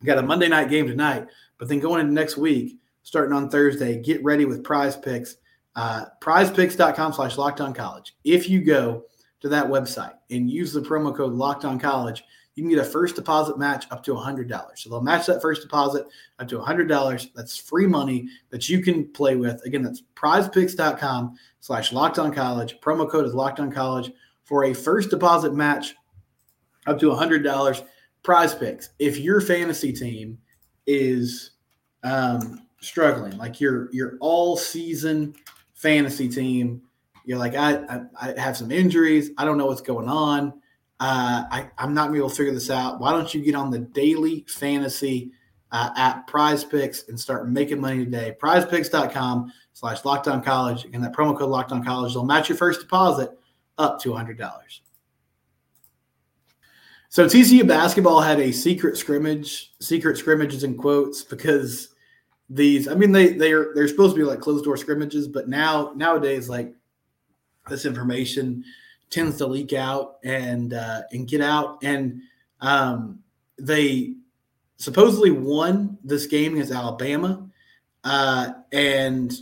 We 0.00 0.06
got 0.06 0.18
a 0.18 0.22
Monday 0.22 0.48
night 0.48 0.70
game 0.70 0.86
tonight, 0.86 1.28
but 1.58 1.68
then 1.68 1.78
going 1.78 2.00
into 2.00 2.12
next 2.12 2.36
week, 2.36 2.78
starting 3.02 3.34
on 3.34 3.48
Thursday, 3.48 4.00
get 4.00 4.24
ready 4.24 4.44
with 4.44 4.64
prize 4.64 4.96
picks 4.96 5.36
uh, 5.76 6.06
prizepicks.com 6.20 7.12
slash 7.12 7.36
locked 7.36 7.60
on 7.60 7.74
college. 7.74 8.14
If 8.24 8.48
you 8.48 8.62
go 8.62 9.04
to 9.40 9.48
that 9.48 9.66
website 9.66 10.14
and 10.30 10.50
use 10.50 10.72
the 10.72 10.80
promo 10.80 11.14
code 11.14 11.32
locked 11.32 11.64
on 11.64 11.78
college, 11.78 12.24
you 12.54 12.62
can 12.62 12.70
get 12.70 12.78
a 12.78 12.84
first 12.84 13.16
deposit 13.16 13.58
match 13.58 13.86
up 13.90 14.02
to 14.04 14.14
$100. 14.14 14.78
So 14.78 14.90
they'll 14.90 15.00
match 15.00 15.26
that 15.26 15.42
first 15.42 15.62
deposit 15.62 16.06
up 16.38 16.48
to 16.48 16.58
$100. 16.58 17.28
That's 17.34 17.56
free 17.56 17.86
money 17.86 18.28
that 18.50 18.68
you 18.68 18.80
can 18.80 19.08
play 19.12 19.36
with. 19.36 19.60
Again, 19.64 19.82
that's 19.82 20.02
prizepicks.com 20.14 21.36
slash 21.60 21.92
locked 21.92 22.18
on 22.18 22.32
college. 22.32 22.78
Promo 22.80 23.10
code 23.10 23.26
is 23.26 23.34
locked 23.34 23.60
on 23.60 23.72
college 23.72 24.12
for 24.44 24.64
a 24.64 24.74
first 24.74 25.10
deposit 25.10 25.54
match 25.54 25.94
up 26.86 26.98
to 27.00 27.06
$100. 27.06 27.84
Prize 28.22 28.54
picks. 28.54 28.90
If 28.98 29.18
your 29.18 29.40
fantasy 29.40 29.92
team 29.92 30.38
is 30.86 31.52
um, 32.04 32.66
struggling, 32.80 33.36
like 33.36 33.60
your 33.60 33.88
your 33.92 34.16
all 34.20 34.56
season 34.56 35.34
fantasy 35.74 36.28
team. 36.28 36.82
You're 37.26 37.38
like, 37.38 37.54
I, 37.54 37.76
I, 37.84 38.00
I 38.20 38.40
have 38.40 38.56
some 38.56 38.70
injuries. 38.70 39.30
I 39.38 39.44
don't 39.44 39.58
know 39.58 39.66
what's 39.66 39.80
going 39.80 40.08
on. 40.08 40.60
Uh, 41.00 41.44
I, 41.50 41.70
I'm 41.78 41.92
not 41.92 42.08
going 42.08 42.12
to 42.12 42.12
be 42.12 42.18
able 42.18 42.30
to 42.30 42.36
figure 42.36 42.52
this 42.52 42.70
out. 42.70 43.00
Why 43.00 43.12
don't 43.12 43.32
you 43.34 43.42
get 43.42 43.54
on 43.54 43.70
the 43.70 43.80
daily 43.80 44.44
fantasy 44.48 45.32
uh, 45.72 45.90
at 45.96 46.26
Prize 46.26 46.64
Picks 46.64 47.08
and 47.08 47.18
start 47.18 47.48
making 47.48 47.80
money 47.80 48.04
today? 48.04 48.36
PrizePicks.com 48.40 49.52
slash 49.72 50.04
Locked 50.04 50.28
On 50.28 50.42
College. 50.42 50.86
And 50.92 51.02
that 51.02 51.12
promo 51.12 51.36
code 51.36 51.50
Locked 51.50 51.72
On 51.72 51.84
College, 51.84 52.14
they'll 52.14 52.24
match 52.24 52.48
your 52.48 52.58
first 52.58 52.80
deposit 52.80 53.30
up 53.76 54.00
to 54.00 54.10
$100. 54.10 54.38
So 57.08 57.26
TCU 57.26 57.66
basketball 57.66 58.20
had 58.20 58.40
a 58.40 58.52
secret 58.52 58.96
scrimmage, 58.96 59.72
secret 59.80 60.16
scrimmages 60.18 60.64
in 60.64 60.76
quotes 60.76 61.22
because 61.22 61.94
these 62.50 62.88
i 62.88 62.94
mean 62.94 63.10
they 63.10 63.32
they're 63.32 63.72
they're 63.74 63.88
supposed 63.88 64.14
to 64.14 64.20
be 64.20 64.24
like 64.24 64.40
closed 64.40 64.64
door 64.64 64.76
scrimmages 64.76 65.26
but 65.26 65.48
now 65.48 65.92
nowadays 65.96 66.48
like 66.48 66.74
this 67.70 67.86
information 67.86 68.62
tends 69.14 69.38
to 69.38 69.46
leak 69.46 69.72
out 69.72 70.16
and 70.24 70.74
uh 70.74 71.02
and 71.12 71.28
get 71.28 71.40
out 71.40 71.78
and 71.82 72.20
um 72.60 73.18
they 73.58 74.14
supposedly 74.76 75.30
won 75.30 75.96
this 76.02 76.26
game 76.26 76.54
against 76.54 76.72
alabama 76.72 77.48
uh 78.04 78.52
and 78.72 79.32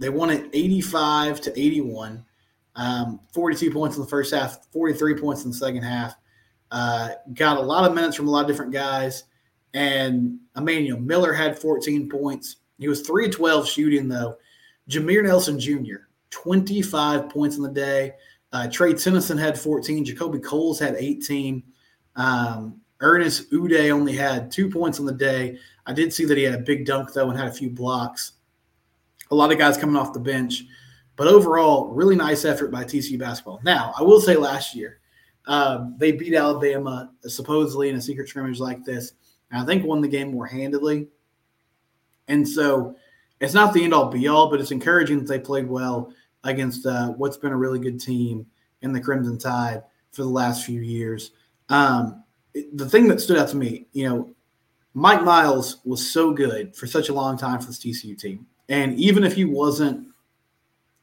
they 0.00 0.08
won 0.08 0.30
it 0.30 0.50
85 0.52 1.40
to 1.42 1.60
81 1.60 2.24
um 2.76 3.20
42 3.32 3.70
points 3.70 3.96
in 3.96 4.02
the 4.02 4.08
first 4.08 4.34
half 4.34 4.66
43 4.72 5.14
points 5.20 5.44
in 5.44 5.50
the 5.50 5.56
second 5.56 5.82
half 5.82 6.16
uh 6.70 7.10
got 7.34 7.56
a 7.56 7.62
lot 7.62 7.88
of 7.88 7.94
minutes 7.94 8.16
from 8.16 8.26
a 8.26 8.30
lot 8.30 8.42
of 8.42 8.48
different 8.48 8.72
guys 8.72 9.24
and 9.74 10.38
Emmanuel 10.56 11.00
Miller 11.00 11.32
had 11.32 11.58
14 11.58 12.08
points. 12.08 12.56
He 12.78 12.88
was 12.88 13.02
3 13.02 13.28
12 13.28 13.68
shooting, 13.68 14.08
though. 14.08 14.38
Jameer 14.88 15.24
Nelson 15.24 15.58
Jr., 15.58 16.06
25 16.30 17.28
points 17.28 17.56
in 17.56 17.62
the 17.62 17.68
day. 17.68 18.12
Uh, 18.54 18.68
Trey 18.68 18.94
Tennyson 18.94 19.36
had 19.36 19.58
14. 19.58 20.06
JaKobe 20.06 20.42
Coles 20.42 20.78
had 20.78 20.94
18. 20.94 21.60
Um, 22.14 22.80
Ernest 23.00 23.50
Udeh 23.50 23.90
only 23.90 24.14
had 24.14 24.48
two 24.52 24.70
points 24.70 25.00
on 25.00 25.06
the 25.06 25.12
day. 25.12 25.58
I 25.86 25.92
did 25.92 26.12
see 26.12 26.24
that 26.24 26.38
he 26.38 26.44
had 26.44 26.54
a 26.54 26.62
big 26.62 26.86
dunk, 26.86 27.12
though, 27.12 27.28
and 27.28 27.38
had 27.38 27.48
a 27.48 27.52
few 27.52 27.68
blocks. 27.68 28.34
A 29.32 29.34
lot 29.34 29.50
of 29.50 29.58
guys 29.58 29.76
coming 29.76 29.96
off 29.96 30.12
the 30.12 30.20
bench. 30.20 30.62
But 31.16 31.26
overall, 31.26 31.88
really 31.88 32.14
nice 32.14 32.44
effort 32.44 32.70
by 32.70 32.84
TCU 32.84 33.18
basketball. 33.18 33.58
Now, 33.64 33.92
I 33.98 34.02
will 34.04 34.20
say 34.20 34.36
last 34.36 34.72
year, 34.76 35.00
um, 35.46 35.96
they 35.98 36.12
beat 36.12 36.34
Alabama 36.34 37.10
supposedly 37.22 37.88
in 37.88 37.96
a 37.96 38.00
secret 38.00 38.28
scrimmage 38.28 38.60
like 38.60 38.84
this. 38.84 39.14
And 39.50 39.60
I 39.60 39.66
think 39.66 39.84
won 39.84 40.00
the 40.00 40.06
game 40.06 40.30
more 40.30 40.46
handedly. 40.46 41.08
And 42.28 42.48
so 42.48 42.94
it's 43.40 43.52
not 43.52 43.74
the 43.74 43.82
end 43.82 43.94
all 43.94 44.10
be 44.10 44.28
all, 44.28 44.48
but 44.48 44.60
it's 44.60 44.70
encouraging 44.70 45.18
that 45.18 45.26
they 45.26 45.40
played 45.40 45.68
well 45.68 46.12
against 46.44 46.86
uh, 46.86 47.08
what's 47.08 47.36
been 47.36 47.52
a 47.52 47.56
really 47.56 47.78
good 47.78 48.00
team 48.00 48.46
in 48.82 48.92
the 48.92 49.00
Crimson 49.00 49.38
Tide 49.38 49.82
for 50.12 50.22
the 50.22 50.28
last 50.28 50.64
few 50.64 50.80
years. 50.80 51.32
Um, 51.68 52.22
the 52.74 52.88
thing 52.88 53.08
that 53.08 53.20
stood 53.20 53.38
out 53.38 53.48
to 53.48 53.56
me, 53.56 53.86
you 53.92 54.08
know, 54.08 54.34
Mike 54.94 55.24
Miles 55.24 55.78
was 55.84 56.08
so 56.08 56.32
good 56.32 56.76
for 56.76 56.86
such 56.86 57.08
a 57.08 57.14
long 57.14 57.36
time 57.36 57.58
for 57.58 57.66
this 57.66 57.78
TCU 57.78 58.16
team. 58.16 58.46
And 58.68 58.98
even 58.98 59.24
if 59.24 59.34
he 59.34 59.44
wasn't 59.44 60.06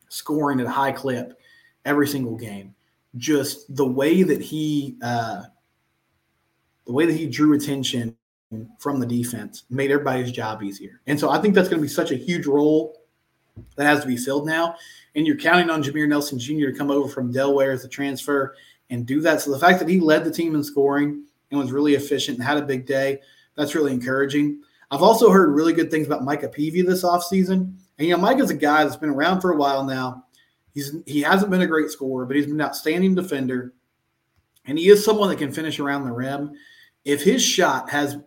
scoring 0.08 0.60
at 0.60 0.66
a 0.66 0.72
high 0.72 0.94
clip 0.94 1.38
every 1.84 2.08
single 2.08 2.38
game, 2.38 2.74
just 3.18 3.76
the 3.76 3.86
way 3.86 4.24
that 4.24 4.42
he 4.42 4.98
uh, 5.04 5.44
the 6.86 6.94
way 6.94 7.06
that 7.06 7.16
he 7.16 7.28
drew 7.28 7.54
attention 7.54 8.16
from 8.80 9.00
the 9.00 9.06
defense 9.06 9.64
made 9.70 9.92
everybody's 9.92 10.32
job 10.32 10.64
easier. 10.64 11.02
And 11.08 11.20
so 11.20 11.30
I 11.30 11.40
think 11.40 11.56
that's 11.56 11.70
going 11.70 11.80
to 11.80 11.86
be 11.86 11.90
such 11.90 12.12
a 12.12 12.16
huge 12.16 12.46
role 12.46 13.01
that 13.76 13.86
has 13.86 14.02
to 14.02 14.08
be 14.08 14.18
filled 14.18 14.46
now. 14.46 14.76
And 15.16 15.28
you're 15.28 15.38
counting 15.38 15.70
on 15.70 15.84
Jameer 15.84 16.08
Nelson 16.08 16.40
Jr. 16.40 16.72
to 16.72 16.76
come 16.78 16.92
over 16.92 17.10
from 17.10 17.32
Delaware 17.32 17.72
as 17.72 17.84
a 17.84 17.90
transfer 17.90 18.56
and 18.90 19.06
do 19.06 19.22
that. 19.22 19.42
So 19.42 19.52
the 19.52 19.60
fact 19.60 19.80
that 19.80 19.90
he 19.90 20.00
led 20.00 20.24
the 20.24 20.32
team 20.32 20.56
in 20.56 20.64
scoring 20.64 21.26
and 21.50 21.60
was 21.60 21.72
really 21.72 21.96
efficient 21.96 22.38
and 22.38 22.48
had 22.48 22.58
a 22.58 22.66
big 22.66 22.86
day, 22.86 23.20
that's 23.56 23.76
really 23.76 23.94
encouraging. 23.94 24.62
I've 24.90 25.02
also 25.02 25.30
heard 25.30 25.54
really 25.54 25.74
good 25.74 25.92
things 25.92 26.08
about 26.08 26.24
Micah 26.24 26.50
Peavy 26.50 26.82
this 26.82 27.04
offseason. 27.04 27.74
And 27.98 28.08
you 28.08 28.12
know, 28.12 28.22
Mike 28.22 28.40
is 28.40 28.50
a 28.50 28.56
guy 28.56 28.84
that's 28.84 28.96
been 28.96 29.10
around 29.10 29.42
for 29.42 29.52
a 29.52 29.58
while 29.58 29.84
now. 29.84 30.26
He's 30.74 30.96
he 31.06 31.22
hasn't 31.22 31.52
been 31.52 31.62
a 31.62 31.68
great 31.68 31.90
scorer, 31.90 32.26
but 32.26 32.36
he's 32.36 32.46
been 32.46 32.56
an 32.56 32.62
outstanding 32.62 33.16
defender. 33.16 33.74
And 34.66 34.78
he 34.78 34.90
is 34.90 35.04
someone 35.04 35.30
that 35.30 35.38
can 35.38 35.52
finish 35.52 35.80
around 35.80 36.06
the 36.06 36.12
rim. 36.12 36.54
If 37.04 37.24
his 37.24 37.44
shot 37.44 37.90
has 37.90 38.18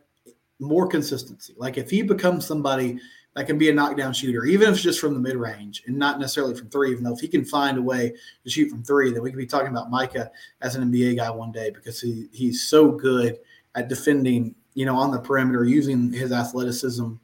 more 0.59 0.87
consistency. 0.87 1.55
Like 1.57 1.79
if 1.79 1.91
he 1.91 2.03
becomes 2.03 2.47
somebody 2.47 2.99
that 3.35 3.47
can 3.47 3.59
be 3.59 3.69
a 3.69 3.75
knockdown 3.75 4.13
shooter, 4.13 4.45
even 4.45 4.69
if 4.69 4.75
it's 4.75 4.83
just 4.83 5.01
from 5.01 5.13
the 5.13 5.21
mid 5.21 5.37
range 5.37 5.83
and 5.87 5.97
not 5.97 6.21
necessarily 6.21 6.55
from 6.55 6.69
three, 6.71 6.93
even 6.93 7.03
though 7.03 7.15
if 7.15 7.21
he 7.21 7.29
can 7.29 7.45
find 7.45 7.79
a 7.79 7.83
way 7.83 8.13
to 8.45 8.51
shoot 8.51 8.71
from 8.71 8.85
three, 8.85 9.13
then 9.13 9.23
we 9.23 9.31
could 9.31 9.39
be 9.39 9.47
talking 9.47 9.69
about 9.69 9.91
Micah 9.91 10.31
as 10.61 10.77
an 10.77 10.91
NBA 10.91 11.17
guy 11.17 11.31
one 11.31 11.51
day 11.51 11.71
because 11.71 12.01
he, 12.01 12.29
he's 12.33 12.63
so 12.63 12.93
good 12.93 13.39
at 13.75 13.89
defending, 13.89 14.55
you 14.75 14.87
know, 14.87 14.97
on 14.97 15.11
the 15.11 15.19
perimeter, 15.19 15.65
using 15.65 16.13
his 16.13 16.31
athleticism 16.31 17.15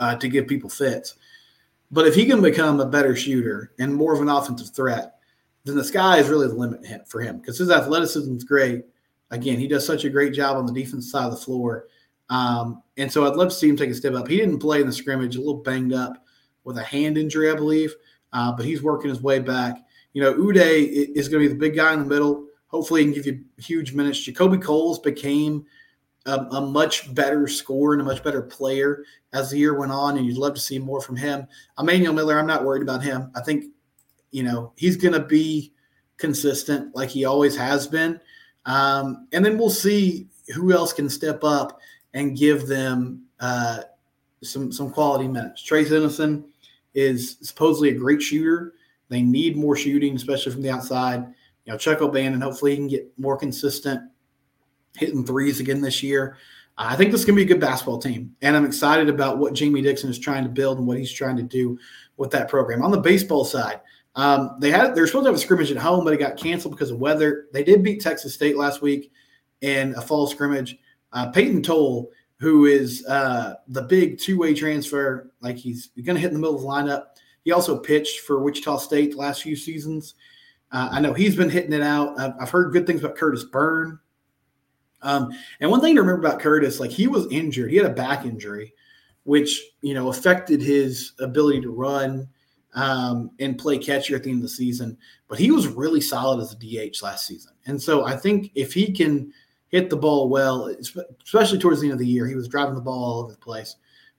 uh, 0.00 0.16
to 0.16 0.28
give 0.28 0.48
people 0.48 0.68
fits. 0.68 1.14
But 1.92 2.08
if 2.08 2.16
he 2.16 2.26
can 2.26 2.42
become 2.42 2.80
a 2.80 2.86
better 2.86 3.14
shooter 3.14 3.72
and 3.78 3.94
more 3.94 4.12
of 4.12 4.20
an 4.20 4.28
offensive 4.28 4.74
threat, 4.74 5.18
then 5.64 5.76
the 5.76 5.84
sky 5.84 6.18
is 6.18 6.28
really 6.28 6.48
the 6.48 6.54
limit 6.54 7.08
for 7.08 7.20
him 7.20 7.38
because 7.38 7.58
his 7.58 7.70
athleticism 7.70 8.36
is 8.36 8.44
great. 8.44 8.84
Again, 9.30 9.58
he 9.58 9.68
does 9.68 9.86
such 9.86 10.04
a 10.04 10.10
great 10.10 10.32
job 10.32 10.56
on 10.56 10.66
the 10.66 10.72
defense 10.72 11.10
side 11.10 11.26
of 11.26 11.32
the 11.32 11.36
floor 11.36 11.86
um, 12.28 12.82
and 12.96 13.10
so 13.10 13.26
I'd 13.26 13.36
love 13.36 13.48
to 13.48 13.54
see 13.54 13.68
him 13.68 13.76
take 13.76 13.90
a 13.90 13.94
step 13.94 14.14
up. 14.14 14.28
He 14.28 14.36
didn't 14.36 14.58
play 14.58 14.80
in 14.80 14.86
the 14.86 14.92
scrimmage, 14.92 15.36
a 15.36 15.40
little 15.40 15.62
banged 15.62 15.92
up 15.92 16.24
with 16.64 16.78
a 16.78 16.82
hand 16.82 17.18
injury, 17.18 17.50
I 17.50 17.54
believe, 17.54 17.94
uh, 18.32 18.52
but 18.52 18.66
he's 18.66 18.82
working 18.82 19.10
his 19.10 19.22
way 19.22 19.38
back. 19.38 19.76
you 20.12 20.22
know, 20.22 20.34
Udeh 20.34 21.12
is 21.14 21.28
going 21.28 21.42
to 21.42 21.48
be 21.48 21.52
the 21.52 21.58
big 21.58 21.76
guy 21.76 21.92
in 21.92 22.00
the 22.00 22.06
middle. 22.06 22.46
Hopefully, 22.68 23.02
he 23.04 23.12
can 23.12 23.14
give 23.14 23.26
you 23.26 23.44
huge 23.58 23.92
minutes. 23.92 24.26
JaKobe 24.26 24.62
Coles 24.62 24.98
became 24.98 25.64
a, 26.24 26.38
a, 26.52 26.60
much 26.60 27.14
better 27.14 27.46
scorer 27.46 27.92
and 27.92 28.02
a 28.02 28.04
much 28.04 28.22
better 28.24 28.42
player 28.42 29.04
as 29.32 29.50
the 29.50 29.58
year 29.58 29.78
went 29.78 29.92
on, 29.92 30.16
and 30.16 30.26
you'd 30.26 30.38
love 30.38 30.54
to 30.54 30.60
see 30.60 30.78
more 30.78 31.00
from 31.00 31.16
him. 31.16 31.46
Emmanuel 31.78 32.14
Miller, 32.14 32.38
I'm 32.38 32.46
not 32.46 32.64
worried 32.64 32.82
about 32.82 33.02
him. 33.02 33.30
I 33.36 33.42
think, 33.42 33.66
you 34.32 34.42
know, 34.42 34.72
he's 34.76 34.96
going 34.96 35.14
to 35.14 35.24
be 35.24 35.72
consistent 36.16 36.94
like 36.96 37.10
he 37.10 37.24
always 37.24 37.56
has 37.56 37.86
been. 37.86 38.18
Um, 38.64 39.28
and 39.32 39.44
then 39.44 39.56
we'll 39.56 39.70
see 39.70 40.28
who 40.54 40.72
else 40.72 40.92
can 40.92 41.08
step 41.08 41.44
up 41.44 41.78
and 42.16 42.36
give 42.36 42.66
them 42.66 43.22
uh, 43.40 43.82
some 44.42 44.72
some 44.72 44.90
quality 44.90 45.28
minutes. 45.28 45.62
Trey 45.62 45.84
Tennyson 45.84 46.46
is 46.94 47.36
supposedly 47.42 47.90
a 47.90 47.94
great 47.94 48.22
shooter. 48.22 48.72
They 49.08 49.22
need 49.22 49.56
more 49.56 49.76
shooting, 49.76 50.16
especially 50.16 50.50
from 50.50 50.62
the 50.62 50.70
outside. 50.70 51.26
You 51.64 51.72
know, 51.72 51.78
Chuck 51.78 52.00
O'Bannon, 52.00 52.40
hopefully 52.40 52.72
he 52.72 52.76
can 52.78 52.88
get 52.88 53.12
more 53.18 53.36
consistent 53.36 54.00
hitting 54.96 55.24
threes 55.24 55.60
again 55.60 55.80
this 55.80 56.02
year. 56.02 56.38
I 56.78 56.96
think 56.96 57.10
this 57.10 57.20
is 57.20 57.26
going 57.26 57.38
to 57.38 57.44
be 57.44 57.50
a 57.50 57.54
good 57.54 57.60
basketball 57.60 57.98
team, 57.98 58.34
and 58.42 58.56
I'm 58.56 58.64
excited 58.64 59.08
about 59.08 59.38
what 59.38 59.52
Jamie 59.52 59.82
Dixon 59.82 60.10
is 60.10 60.18
trying 60.18 60.44
to 60.44 60.50
build 60.50 60.78
and 60.78 60.86
what 60.86 60.98
he's 60.98 61.12
trying 61.12 61.36
to 61.36 61.42
do 61.42 61.78
with 62.16 62.30
that 62.30 62.48
program. 62.48 62.82
On 62.82 62.90
the 62.90 63.00
baseball 63.00 63.44
side, 63.44 63.80
um, 64.14 64.56
they 64.58 64.70
had 64.70 64.94
they're 64.94 65.06
supposed 65.06 65.24
to 65.24 65.28
have 65.28 65.38
a 65.38 65.42
scrimmage 65.42 65.70
at 65.70 65.76
home, 65.76 66.02
but 66.02 66.14
it 66.14 66.18
got 66.18 66.38
canceled 66.38 66.74
because 66.74 66.90
of 66.90 66.98
weather. 66.98 67.46
They 67.52 67.62
did 67.62 67.82
beat 67.82 68.00
Texas 68.00 68.32
State 68.32 68.56
last 68.56 68.80
week 68.80 69.12
in 69.60 69.94
a 69.96 70.00
fall 70.00 70.26
scrimmage. 70.26 70.78
Uh, 71.12 71.30
Payton 71.30 71.62
Tolle, 71.62 72.10
who 72.38 72.66
is 72.66 73.04
uh, 73.06 73.54
the 73.68 73.82
big 73.82 74.18
two 74.18 74.38
way 74.38 74.54
transfer, 74.54 75.30
like 75.40 75.56
he's 75.56 75.88
going 76.04 76.16
to 76.16 76.20
hit 76.20 76.28
in 76.28 76.34
the 76.34 76.40
middle 76.40 76.56
of 76.56 76.62
the 76.62 76.68
lineup. 76.68 77.04
He 77.44 77.52
also 77.52 77.78
pitched 77.78 78.20
for 78.20 78.40
Wichita 78.40 78.78
State 78.78 79.12
the 79.12 79.18
last 79.18 79.42
few 79.42 79.56
seasons. 79.56 80.14
Uh, 80.72 80.88
I 80.90 81.00
know 81.00 81.12
he's 81.12 81.36
been 81.36 81.48
hitting 81.48 81.72
it 81.72 81.82
out. 81.82 82.18
I've, 82.18 82.32
I've 82.40 82.50
heard 82.50 82.72
good 82.72 82.86
things 82.86 83.02
about 83.02 83.16
Kurtis 83.16 83.50
Byrne, 83.50 84.00
um, 85.02 85.30
and 85.60 85.70
one 85.70 85.80
thing 85.80 85.94
to 85.94 86.00
remember 86.00 86.26
about 86.26 86.40
Kurtis, 86.40 86.80
like 86.80 86.90
he 86.90 87.06
was 87.06 87.30
injured, 87.30 87.70
he 87.70 87.76
had 87.76 87.86
a 87.86 87.94
back 87.94 88.24
injury, 88.24 88.74
which 89.24 89.62
you 89.80 89.94
know 89.94 90.08
affected 90.08 90.60
his 90.60 91.12
ability 91.20 91.60
to 91.62 91.70
run 91.70 92.28
um, 92.74 93.30
and 93.38 93.58
play 93.58 93.78
catcher 93.78 94.16
at 94.16 94.24
the 94.24 94.30
end 94.30 94.38
of 94.38 94.42
the 94.42 94.48
season. 94.48 94.98
But 95.28 95.38
he 95.38 95.50
was 95.50 95.68
really 95.68 96.00
solid 96.00 96.42
as 96.42 96.52
a 96.52 96.56
DH 96.56 97.02
last 97.02 97.26
season, 97.26 97.52
and 97.66 97.80
so 97.80 98.04
I 98.04 98.16
think 98.16 98.50
if 98.54 98.72
he 98.72 98.92
can 98.92 99.32
hit 99.76 99.90
the 99.90 99.96
ball 99.96 100.30
well, 100.30 100.74
especially 101.22 101.58
towards 101.58 101.80
the 101.80 101.86
end 101.86 101.92
of 101.92 101.98
the 101.98 102.06
year, 102.06 102.26
he 102.26 102.34
was 102.34 102.48
driving 102.48 102.74
the 102.74 102.80
ball 102.80 103.04
all 103.04 103.20
over 103.20 103.32
the 103.32 103.38
place. 103.38 103.76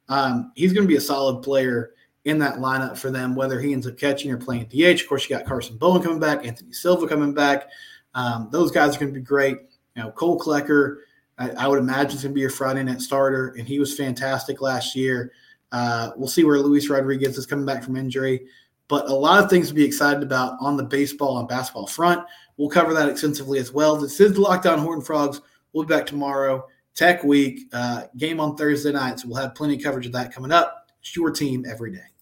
Um, 0.07 0.51
he's 0.55 0.71
going 0.71 0.83
to 0.83 0.87
be 0.87 0.97
a 0.97 1.01
solid 1.01 1.41
player 1.41 1.93
in 2.25 2.37
that 2.37 2.57
lineup 2.57 2.95
for 2.95 3.09
them, 3.09 3.33
whether 3.33 3.59
he 3.59 3.73
ends 3.73 3.87
up 3.87 3.97
catching 3.97 4.29
or 4.29 4.37
playing 4.37 4.65
DH. 4.65 5.01
Of 5.01 5.07
course, 5.07 5.27
you 5.27 5.35
got 5.35 5.47
Karson 5.47 5.79
Bowen 5.79 6.03
coming 6.03 6.19
back, 6.19 6.45
Anthony 6.45 6.73
Silva 6.73 7.07
coming 7.07 7.33
back. 7.33 7.69
Um, 8.13 8.49
those 8.51 8.69
guys 8.71 8.95
are 8.95 8.99
going 8.99 9.11
to 9.11 9.19
be 9.19 9.25
great. 9.25 9.57
You 9.95 10.03
know, 10.03 10.11
Cole 10.11 10.39
Klecker, 10.39 10.97
I, 11.39 11.49
I 11.51 11.67
would 11.67 11.79
imagine 11.79 12.17
is 12.17 12.23
going 12.23 12.33
to 12.33 12.35
be 12.35 12.41
your 12.41 12.51
Friday 12.51 12.83
night 12.83 13.01
starter, 13.01 13.55
and 13.57 13.67
he 13.67 13.79
was 13.79 13.97
fantastic 13.97 14.61
last 14.61 14.95
year. 14.95 15.31
Uh, 15.71 16.11
we'll 16.15 16.27
see 16.27 16.43
where 16.43 16.59
Luis 16.59 16.87
Rodriguez 16.87 17.35
is 17.35 17.47
coming 17.47 17.65
back 17.65 17.83
from 17.83 17.95
injury, 17.95 18.45
but 18.87 19.09
a 19.09 19.13
lot 19.13 19.43
of 19.43 19.49
things 19.49 19.69
to 19.69 19.73
be 19.73 19.83
excited 19.83 20.21
about 20.21 20.57
on 20.61 20.77
the 20.77 20.83
baseball 20.83 21.39
and 21.39 21.47
basketball 21.47 21.87
front. 21.87 22.23
We'll 22.57 22.69
cover 22.69 22.93
that 22.93 23.09
extensively 23.09 23.59
as 23.59 23.71
well. 23.71 23.97
This 23.97 24.19
is 24.19 24.33
the 24.33 24.41
Locked 24.41 24.65
On 24.65 24.79
Horn 24.79 25.01
Frogs. 25.01 25.41
We'll 25.73 25.85
be 25.85 25.93
back 25.93 26.05
tomorrow. 26.05 26.67
Tech 26.95 27.23
Week 27.23 27.61
uh, 27.73 28.03
game 28.17 28.39
on 28.39 28.55
Thursday 28.57 28.91
night, 28.91 29.19
so 29.19 29.27
we'll 29.27 29.41
have 29.41 29.53
plenty 29.53 29.75
of 29.75 29.83
coverage 29.83 30.07
of 30.07 30.11
that 30.13 30.33
coming 30.33 30.51
up. 30.51 30.91
It's 30.99 31.15
your 31.15 31.29
team 31.29 31.65
every 31.69 31.91
day. 31.91 32.16